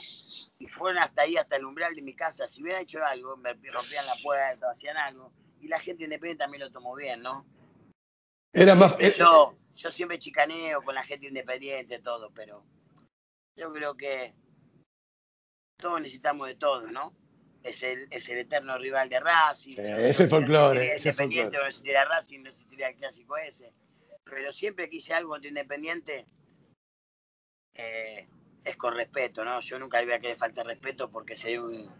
Y 0.58 0.66
fueron 0.66 1.02
hasta 1.02 1.22
ahí, 1.22 1.36
hasta 1.36 1.56
el 1.56 1.64
umbral 1.66 1.94
de 1.94 2.00
mi 2.00 2.14
casa. 2.14 2.48
Si 2.48 2.62
hubieran 2.62 2.80
hecho 2.80 3.04
algo, 3.04 3.36
me 3.36 3.52
rompían 3.52 4.06
la 4.06 4.14
puerta, 4.22 4.70
hacían 4.70 4.96
algo. 4.96 5.30
Y 5.60 5.68
la 5.68 5.78
gente 5.78 6.04
independiente 6.04 6.42
también 6.42 6.62
lo 6.62 6.72
tomó 6.72 6.94
bien, 6.94 7.20
¿no? 7.20 7.44
Era 8.50 8.74
más. 8.74 8.96
Yo, 9.14 9.58
yo 9.74 9.90
siempre 9.90 10.18
chicaneo 10.18 10.80
con 10.80 10.94
la 10.94 11.04
gente 11.04 11.26
independiente, 11.26 11.98
todo, 11.98 12.30
pero 12.32 12.64
yo 13.54 13.70
creo 13.70 13.94
que 13.94 14.34
todos 15.76 16.00
necesitamos 16.00 16.48
de 16.48 16.54
todo, 16.54 16.90
¿no? 16.90 17.14
Es 17.62 17.82
el, 17.82 18.08
es 18.10 18.26
el 18.30 18.38
eterno 18.38 18.78
rival 18.78 19.10
de 19.10 19.20
Racing. 19.20 19.72
Sí, 19.72 19.82
ese 19.82 20.26
folclore. 20.28 20.96
Independiente 20.96 21.58
no 21.58 21.66
existiría 21.66 22.06
Racing, 22.06 22.40
no 22.40 22.48
existiría 22.48 22.88
el 22.88 22.96
clásico 22.96 23.36
ese. 23.36 23.74
Pero 24.24 24.52
siempre 24.52 24.88
que 24.88 24.96
hice 24.96 25.14
algo 25.14 25.30
contra 25.30 25.48
Independiente 25.48 26.26
eh, 27.74 28.28
es 28.64 28.76
con 28.76 28.94
respeto, 28.94 29.44
¿no? 29.44 29.60
Yo 29.60 29.78
nunca 29.78 29.98
le 29.98 30.06
voy 30.06 30.14
a 30.14 30.18
querer 30.18 30.36
falta 30.36 30.62
respeto 30.62 31.10
porque 31.10 31.36
sería 31.36 31.62
un, 31.62 31.90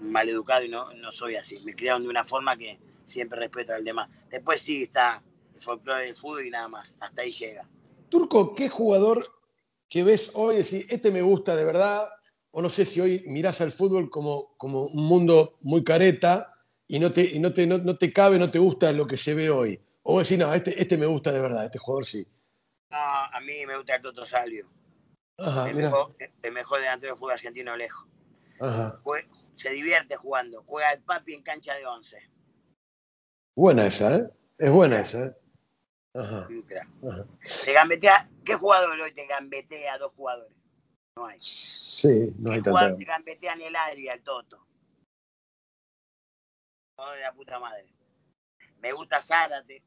maleducado 0.00 0.64
y 0.64 0.68
no, 0.68 0.92
no 0.94 1.12
soy 1.12 1.36
así. 1.36 1.56
Me 1.64 1.74
criaron 1.74 2.02
de 2.02 2.08
una 2.08 2.24
forma 2.24 2.56
que 2.56 2.78
siempre 3.06 3.38
respeto 3.38 3.74
al 3.74 3.84
demás. 3.84 4.10
Después 4.30 4.60
sí 4.60 4.84
está 4.84 5.22
el 5.54 5.60
folclore 5.60 6.04
del 6.04 6.14
fútbol 6.14 6.46
y 6.46 6.50
nada 6.50 6.68
más. 6.68 6.96
Hasta 7.00 7.22
ahí 7.22 7.30
llega. 7.30 7.68
Turco, 8.08 8.54
¿qué 8.54 8.68
jugador 8.68 9.32
que 9.88 10.04
ves 10.04 10.32
hoy 10.34 10.56
y 10.56 10.58
decís, 10.58 10.86
este 10.88 11.10
me 11.10 11.22
gusta 11.22 11.56
de 11.56 11.64
verdad? 11.64 12.08
O 12.50 12.62
no 12.62 12.68
sé 12.68 12.84
si 12.84 13.00
hoy 13.00 13.24
mirás 13.26 13.60
al 13.60 13.72
fútbol 13.72 14.10
como, 14.10 14.54
como 14.56 14.86
un 14.86 15.04
mundo 15.04 15.58
muy 15.62 15.84
careta 15.84 16.54
y 16.88 16.98
no 16.98 17.12
te, 17.12 17.38
no 17.38 17.52
te, 17.52 17.66
no, 17.66 17.96
te 17.96 18.12
cabe, 18.12 18.38
no 18.38 18.50
te 18.50 18.58
gusta 18.58 18.92
lo 18.92 19.06
que 19.06 19.16
se 19.16 19.34
ve 19.34 19.50
hoy? 19.50 19.80
O 20.08 20.12
vos 20.12 20.28
decís, 20.28 20.38
no, 20.38 20.54
este, 20.54 20.80
este 20.80 20.96
me 20.96 21.06
gusta 21.06 21.32
de 21.32 21.40
verdad, 21.40 21.64
este 21.64 21.78
jugador 21.78 22.06
sí. 22.06 22.24
No, 22.92 22.96
a 22.96 23.40
mí 23.40 23.66
me 23.66 23.76
gusta 23.76 23.96
el 23.96 24.02
Toto 24.02 24.24
Salvio. 24.24 24.70
Ajá, 25.36 25.68
el, 25.68 25.74
mejor, 25.74 26.14
el, 26.42 26.52
mejor, 26.52 26.80
delantero 26.80 27.14
de 27.14 27.18
fútbol 27.18 27.32
argentino 27.32 27.76
lejos. 27.76 28.08
Ajá. 28.60 29.02
Se 29.56 29.70
divierte 29.70 30.14
jugando, 30.14 30.62
juega 30.62 30.92
el 30.92 31.02
papi 31.02 31.34
en 31.34 31.42
cancha 31.42 31.74
de 31.74 31.86
once. 31.86 32.18
Buena 33.56 33.84
esa, 33.86 34.14
¿eh? 34.14 34.30
Es 34.58 34.70
buena 34.70 35.00
esa, 35.00 35.26
¿eh? 35.26 35.36
Ajá. 36.14 36.46
Te 37.64 37.72
gambetea, 37.72 38.30
¿Qué 38.44 38.54
jugador 38.54 39.00
hoy 39.00 39.12
te 39.12 39.26
gambetea 39.26 39.94
a 39.94 39.98
dos 39.98 40.12
jugadores? 40.12 40.56
No 41.16 41.26
hay. 41.26 41.40
Sí, 41.40 42.32
no 42.38 42.52
hay 42.52 42.58
tanto. 42.58 42.70
jugador 42.70 42.96
te 42.96 43.04
gambetea 43.04 43.54
en 43.54 43.62
el 43.62 43.74
área 43.74 44.12
al 44.12 44.22
Toto? 44.22 44.64
No, 46.96 47.10
de 47.10 47.20
la 47.22 47.32
puta 47.32 47.58
madre. 47.58 47.92
Me 48.78 48.92
gusta 48.92 49.20
Zárate. 49.20 49.82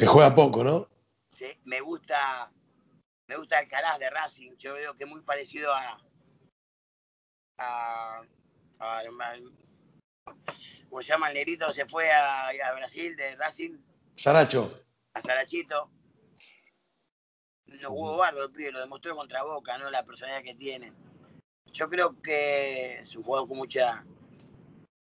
Que 0.00 0.06
juega 0.06 0.34
poco, 0.34 0.64
¿no? 0.64 0.88
Sí, 1.30 1.44
me 1.64 1.82
gusta 1.82 2.50
me 3.28 3.36
gusta 3.36 3.58
Alcaraz 3.58 3.98
de 3.98 4.08
Racing. 4.08 4.52
Yo 4.56 4.72
veo 4.72 4.94
que 4.94 5.04
es 5.04 5.10
muy 5.10 5.20
parecido 5.20 5.74
a, 5.74 6.00
a, 7.58 8.22
a, 8.78 9.02
¿cómo 10.88 11.02
se 11.02 11.08
llama 11.08 11.28
el 11.28 11.34
negrito? 11.34 11.70
Se 11.74 11.84
fue 11.84 12.10
a, 12.10 12.48
a 12.48 12.74
Brasil 12.76 13.14
de 13.14 13.36
Racing. 13.36 13.76
Saracho. 14.14 14.82
A 15.12 15.20
Sarachito. 15.20 15.90
No 17.66 17.90
jugó 17.90 18.16
barro 18.16 18.44
el 18.44 18.52
pibe, 18.52 18.72
lo 18.72 18.80
demostró 18.80 19.14
contra 19.14 19.42
Boca, 19.42 19.76
¿no? 19.76 19.90
La 19.90 20.06
personalidad 20.06 20.42
que 20.42 20.54
tiene. 20.54 20.94
Yo 21.74 21.90
creo 21.90 22.18
que 22.22 23.00
es 23.00 23.14
un 23.14 23.22
juego 23.22 23.46
con 23.46 23.58
mucha 23.58 24.02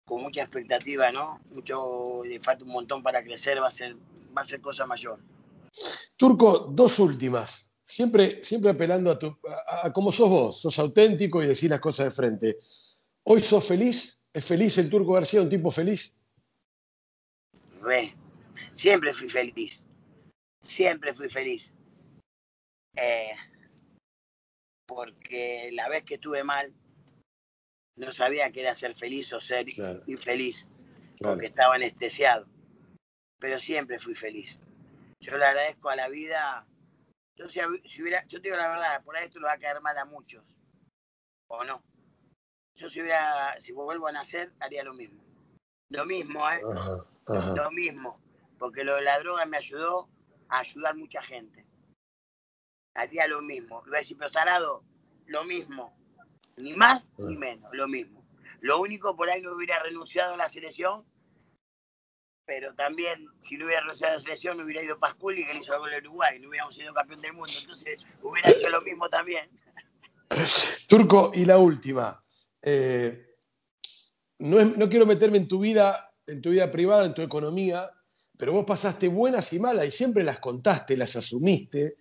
con 0.06 0.22
mucha 0.22 0.44
expectativa, 0.44 1.12
¿no? 1.12 1.42
Mucho, 1.50 2.24
le 2.24 2.40
falta 2.40 2.64
un 2.64 2.70
montón 2.70 3.02
para 3.02 3.24
crecer, 3.24 3.60
va 3.60 3.68
a 3.68 3.72
ser, 3.72 3.98
va 4.36 4.42
a 4.42 4.46
ser 4.46 4.62
cosa 4.62 4.86
mayor. 4.86 5.20
Turco, 6.18 6.70
dos 6.72 7.00
últimas. 7.00 7.72
Siempre, 7.84 8.44
siempre 8.44 8.72
apelando 8.72 9.12
a, 9.12 9.20
tu, 9.20 9.38
a, 9.68 9.94
cómo 9.94 10.12
sos 10.12 10.30
vos, 10.30 10.62
sos 10.62 10.80
auténtico 10.80 11.44
y 11.44 11.48
decís 11.48 11.70
las 11.70 11.80
cosas 11.80 12.06
de 12.08 12.12
frente. 12.12 12.58
¿Hoy 13.24 13.42
sos 13.42 13.64
feliz? 13.64 14.22
¿Es 14.34 14.44
feliz 14.46 14.78
el 14.78 14.90
Turco 14.90 15.14
García, 15.14 15.42
un 15.42 15.50
tipo 15.50 15.70
feliz? 15.72 16.14
Re. 17.82 18.16
Siempre 18.74 19.14
fui 19.14 19.30
feliz. 19.30 19.86
Siempre 20.62 21.14
fui 21.14 21.30
feliz. 21.30 21.72
Eh, 22.96 23.32
porque 24.88 25.70
la 25.74 25.90
vez 25.90 26.04
que 26.04 26.16
estuve 26.16 26.44
mal, 26.44 26.74
no 27.98 28.12
sabía 28.12 28.52
que 28.52 28.62
era 28.62 28.76
ser 28.76 28.96
feliz 28.96 29.32
o 29.34 29.40
ser 29.40 29.68
infeliz, 30.08 30.68
porque 31.20 31.48
estaba 31.48 31.76
anestesiado. 31.76 32.48
Pero 33.46 33.60
siempre 33.60 34.00
fui 34.00 34.16
feliz. 34.16 34.60
Yo 35.20 35.38
le 35.38 35.46
agradezco 35.46 35.90
a 35.90 35.96
la 35.96 36.10
vida. 36.10 36.66
Yo, 37.36 37.48
si, 37.48 37.62
hubiera, 38.02 38.26
yo 38.26 38.42
te 38.42 38.48
digo 38.48 38.58
la 38.58 38.70
verdad, 38.70 39.04
por 39.04 39.16
ahí 39.16 39.26
esto 39.26 39.40
le 39.40 39.46
va 39.46 39.52
a 39.52 39.60
caer 39.60 39.80
mal 39.82 39.96
a 40.00 40.06
muchos. 40.06 40.44
¿O 41.46 41.64
no? 41.64 41.84
Yo 42.74 42.90
si 42.90 43.02
hubiera, 43.02 43.54
si 43.60 43.72
vuelvo 43.72 44.08
a 44.08 44.12
nacer, 44.12 44.52
haría 44.60 44.84
lo 44.84 44.96
mismo. 44.96 45.24
Lo 45.92 46.08
mismo, 46.08 46.50
¿eh? 46.50 46.60
Lo 47.56 47.70
mismo. 47.70 48.20
Porque 48.58 48.84
lo 48.84 48.96
de 48.96 49.04
la 49.04 49.20
droga 49.20 49.46
me 49.46 49.58
ayudó 49.58 50.10
a 50.50 50.62
ayudar 50.62 50.96
mucha 50.96 51.22
gente. 51.22 51.68
Haría 52.96 53.28
lo 53.28 53.44
mismo. 53.44 53.84
A 53.86 53.98
decir, 53.98 54.18
pero 54.18 54.32
Sarado, 54.32 54.84
lo 55.28 55.44
mismo 55.44 55.96
ni 56.58 56.74
más 56.74 57.08
ni 57.20 57.38
menos, 57.38 57.72
lo 57.76 57.88
mismo. 57.88 58.26
Lo 58.62 58.82
único, 58.82 59.16
por 59.16 59.30
ahí 59.30 59.40
no 59.44 59.54
hubiera 59.54 59.84
renunciado 59.84 60.34
a 60.34 60.38
la 60.38 60.50
selección, 60.50 61.06
pero 62.46 62.74
también, 62.76 63.28
si 63.40 63.58
no 63.58 63.66
hubiera 63.66 63.82
renunciado 63.82 64.14
a 64.14 64.18
la 64.18 64.22
selección, 64.22 64.58
no 64.58 64.66
hubiera 64.66 64.84
ido 64.84 65.00
Pasculi, 65.00 65.46
que 65.46 65.54
le 65.54 65.60
hizo 65.60 65.78
gol 65.80 65.94
a 65.94 65.98
Uruguay, 65.98 66.40
no 66.40 66.50
hubiéramos 66.50 66.76
sido 66.76 66.94
campeón 66.94 67.22
del 67.22 67.34
mundo. 67.34 67.52
Entonces, 67.60 68.06
hubiera 68.22 68.52
hecho 68.52 68.70
lo 68.70 68.82
mismo 68.82 69.10
también. 69.10 69.50
Turco, 70.88 71.32
y 71.34 71.46
la 71.46 71.58
última. 71.58 72.24
Eh, 72.62 73.36
no, 74.40 74.64
no 74.64 74.90
quiero 74.90 75.06
meterme 75.06 75.38
en 75.38 75.48
tu 75.48 75.60
vida, 75.60 76.14
en 76.28 76.42
tu 76.42 76.52
vida 76.52 76.70
privada, 76.72 77.06
en 77.06 77.14
tu 77.14 77.22
economía, 77.22 77.90
pero 78.38 78.52
vos 78.52 78.66
pasaste 78.66 79.08
buenas 79.08 79.52
y 79.54 79.60
malas 79.60 79.88
y 79.88 79.92
siempre 79.92 80.24
las 80.24 80.40
contaste, 80.40 80.98
las 80.98 81.16
asumiste. 81.16 81.96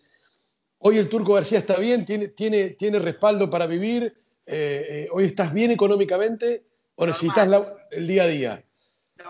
Hoy 0.79 0.99
el 0.99 1.09
Turco 1.09 1.35
García 1.35 1.59
está 1.59 1.79
bien, 1.79 2.05
tiene, 2.05 2.29
tiene, 2.29 2.71
tiene 2.71 2.99
respaldo 2.99 3.49
para 3.49 3.67
vivir, 3.67 4.15
eh, 4.47 4.87
eh, 4.89 5.09
hoy 5.13 5.25
estás 5.25 5.55
bien 5.55 5.71
económicamente 5.71 6.67
o 6.97 7.07
necesitas 7.07 7.49
el 7.91 8.07
día 8.07 8.25
a 8.25 8.27
día? 8.27 8.65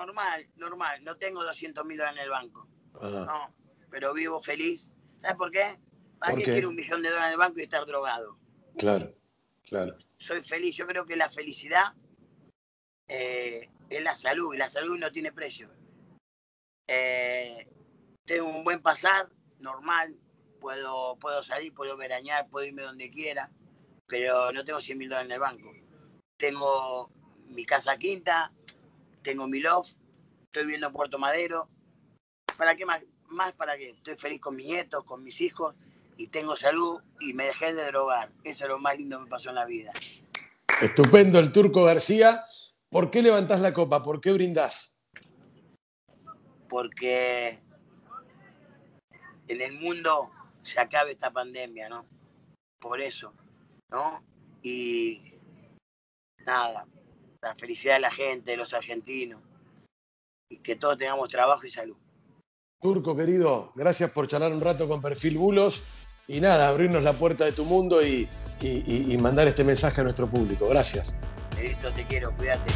Normal, 0.07 0.47
normal. 0.57 1.05
No 1.05 1.17
tengo 1.17 1.43
200 1.43 1.85
mil 1.85 1.97
dólares 1.97 2.19
en 2.19 2.25
el 2.25 2.31
banco. 2.31 2.69
No, 3.01 3.55
pero 3.91 4.13
vivo 4.13 4.41
feliz. 4.41 4.91
¿Sabes 5.19 5.37
por 5.37 5.51
qué? 5.51 5.79
¿Para 6.19 6.37
qué 6.37 6.45
quiero 6.45 6.69
un 6.69 6.77
millón 6.77 7.03
de 7.03 7.11
dólares 7.11 7.29
en 7.29 7.33
el 7.33 7.39
banco 7.39 7.61
y 7.61 7.63
estar 7.63 7.87
drogado? 7.87 8.39
Claro, 8.77 9.15
claro. 9.63 9.97
Soy 10.19 10.43
feliz. 10.43 10.77
Yo 10.77 10.87
creo 10.87 11.05
que 11.05 11.17
la 11.17 11.29
felicidad 11.29 11.95
eh, 13.09 13.71
es 13.89 14.03
la 14.03 14.15
salud 14.15 14.55
y 14.55 14.59
la 14.59 14.69
salud 14.69 14.99
no 14.99 15.11
tiene 15.11 15.33
precio. 15.33 15.71
tengo 16.87 18.47
un 18.47 18.65
buen 18.65 18.81
pasar, 18.83 19.29
normal. 19.59 20.17
Puedo, 20.61 21.17
puedo 21.19 21.43
salir, 21.43 21.75
puedo 21.75 21.97
verañar, 21.97 22.49
puedo 22.49 22.67
irme 22.67 22.83
donde 22.83 23.11
quiera 23.11 23.51
pero 24.07 24.53
no 24.53 24.65
tengo 24.65 24.81
100 24.81 24.99
mil 24.99 25.09
dólares 25.09 25.27
en 25.27 25.33
el 25.33 25.41
banco. 25.41 25.73
Tengo 26.37 27.11
mi 27.49 27.65
casa 27.65 27.97
quinta, 27.97 28.53
tengo 29.25 29.49
mi 29.49 29.59
loft, 29.59 29.97
estoy 30.45 30.63
viviendo 30.63 30.87
en 30.87 30.93
Puerto 30.93 31.19
Madero. 31.19 31.69
¿Para 32.57 32.77
qué 32.77 32.87
más? 32.87 33.03
Más 33.27 33.53
para 33.55 33.77
qué. 33.77 33.91
Estoy 33.91 34.15
feliz 34.15 34.41
con 34.41 34.55
mis 34.55 34.67
nietos, 34.67 35.03
con 35.03 35.25
mis 35.25 35.41
hijos 35.41 35.75
y 36.17 36.29
tengo 36.29 36.55
salud 36.55 37.03
y 37.19 37.33
me 37.33 37.47
dejé 37.47 37.75
de 37.75 37.87
drogar. 37.87 38.31
Eso 38.45 38.65
es 38.65 38.71
lo 38.71 38.79
más 38.79 38.97
lindo 38.97 39.19
que 39.19 39.25
me 39.25 39.29
pasó 39.29 39.49
en 39.49 39.57
la 39.57 39.67
vida. 39.67 39.93
Estupendo 40.81 41.41
el 41.41 41.51
Turco 41.51 41.83
García. 41.83 42.45
¿Por 42.89 43.11
qué 43.11 43.23
levantás 43.23 43.61
la 43.61 43.73
copa? 43.73 44.05
¿Por 44.05 44.21
qué 44.21 44.33
brindás? 44.33 45.01
Porque 46.69 47.59
en 49.49 49.61
el 49.61 49.73
mundo 49.81 50.31
se 50.63 50.79
acabe 50.79 51.13
esta 51.13 51.33
pandemia, 51.33 51.89
¿no? 51.89 52.07
Por 52.79 53.01
eso. 53.01 53.35
¿no? 53.95 54.25
Y 54.63 55.35
nada, 56.45 56.87
la 57.45 57.55
felicidad 57.55 57.95
de 57.95 58.01
la 58.01 58.11
gente, 58.11 58.53
de 58.53 58.57
los 58.57 58.73
argentinos, 58.73 59.41
y 60.49 60.59
que 60.59 60.77
todos 60.77 60.97
tengamos 60.97 61.29
trabajo 61.29 61.67
y 61.67 61.71
salud. 61.71 61.97
Turco, 62.81 63.15
querido, 63.17 63.73
gracias 63.75 64.11
por 64.11 64.27
charlar 64.27 64.53
un 64.53 64.61
rato 64.61 64.89
con 64.89 65.01
Perfil 65.01 65.39
Bulos 65.39 65.85
y 66.27 66.41
nada, 66.41 66.69
abrirnos 66.69 67.03
la 67.03 67.13
puerta 67.19 67.45
de 67.45 67.53
tu 67.53 67.65
mundo 67.65 68.05
y, 68.05 68.29
mandar 69.21 69.47
este 69.49 69.63
mensaje 69.63 70.01
a 70.01 70.05
nuestro 70.05 70.27
público. 70.29 70.69
Gracias. 70.69 71.15
Listo, 71.61 71.91
te 71.93 72.05
quiero, 72.05 72.35
cuídate. 72.37 72.73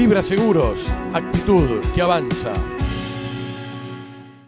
Libra 0.00 0.22
Seguros, 0.22 0.86
actitud 1.12 1.82
que 1.94 2.00
avanza. 2.00 2.54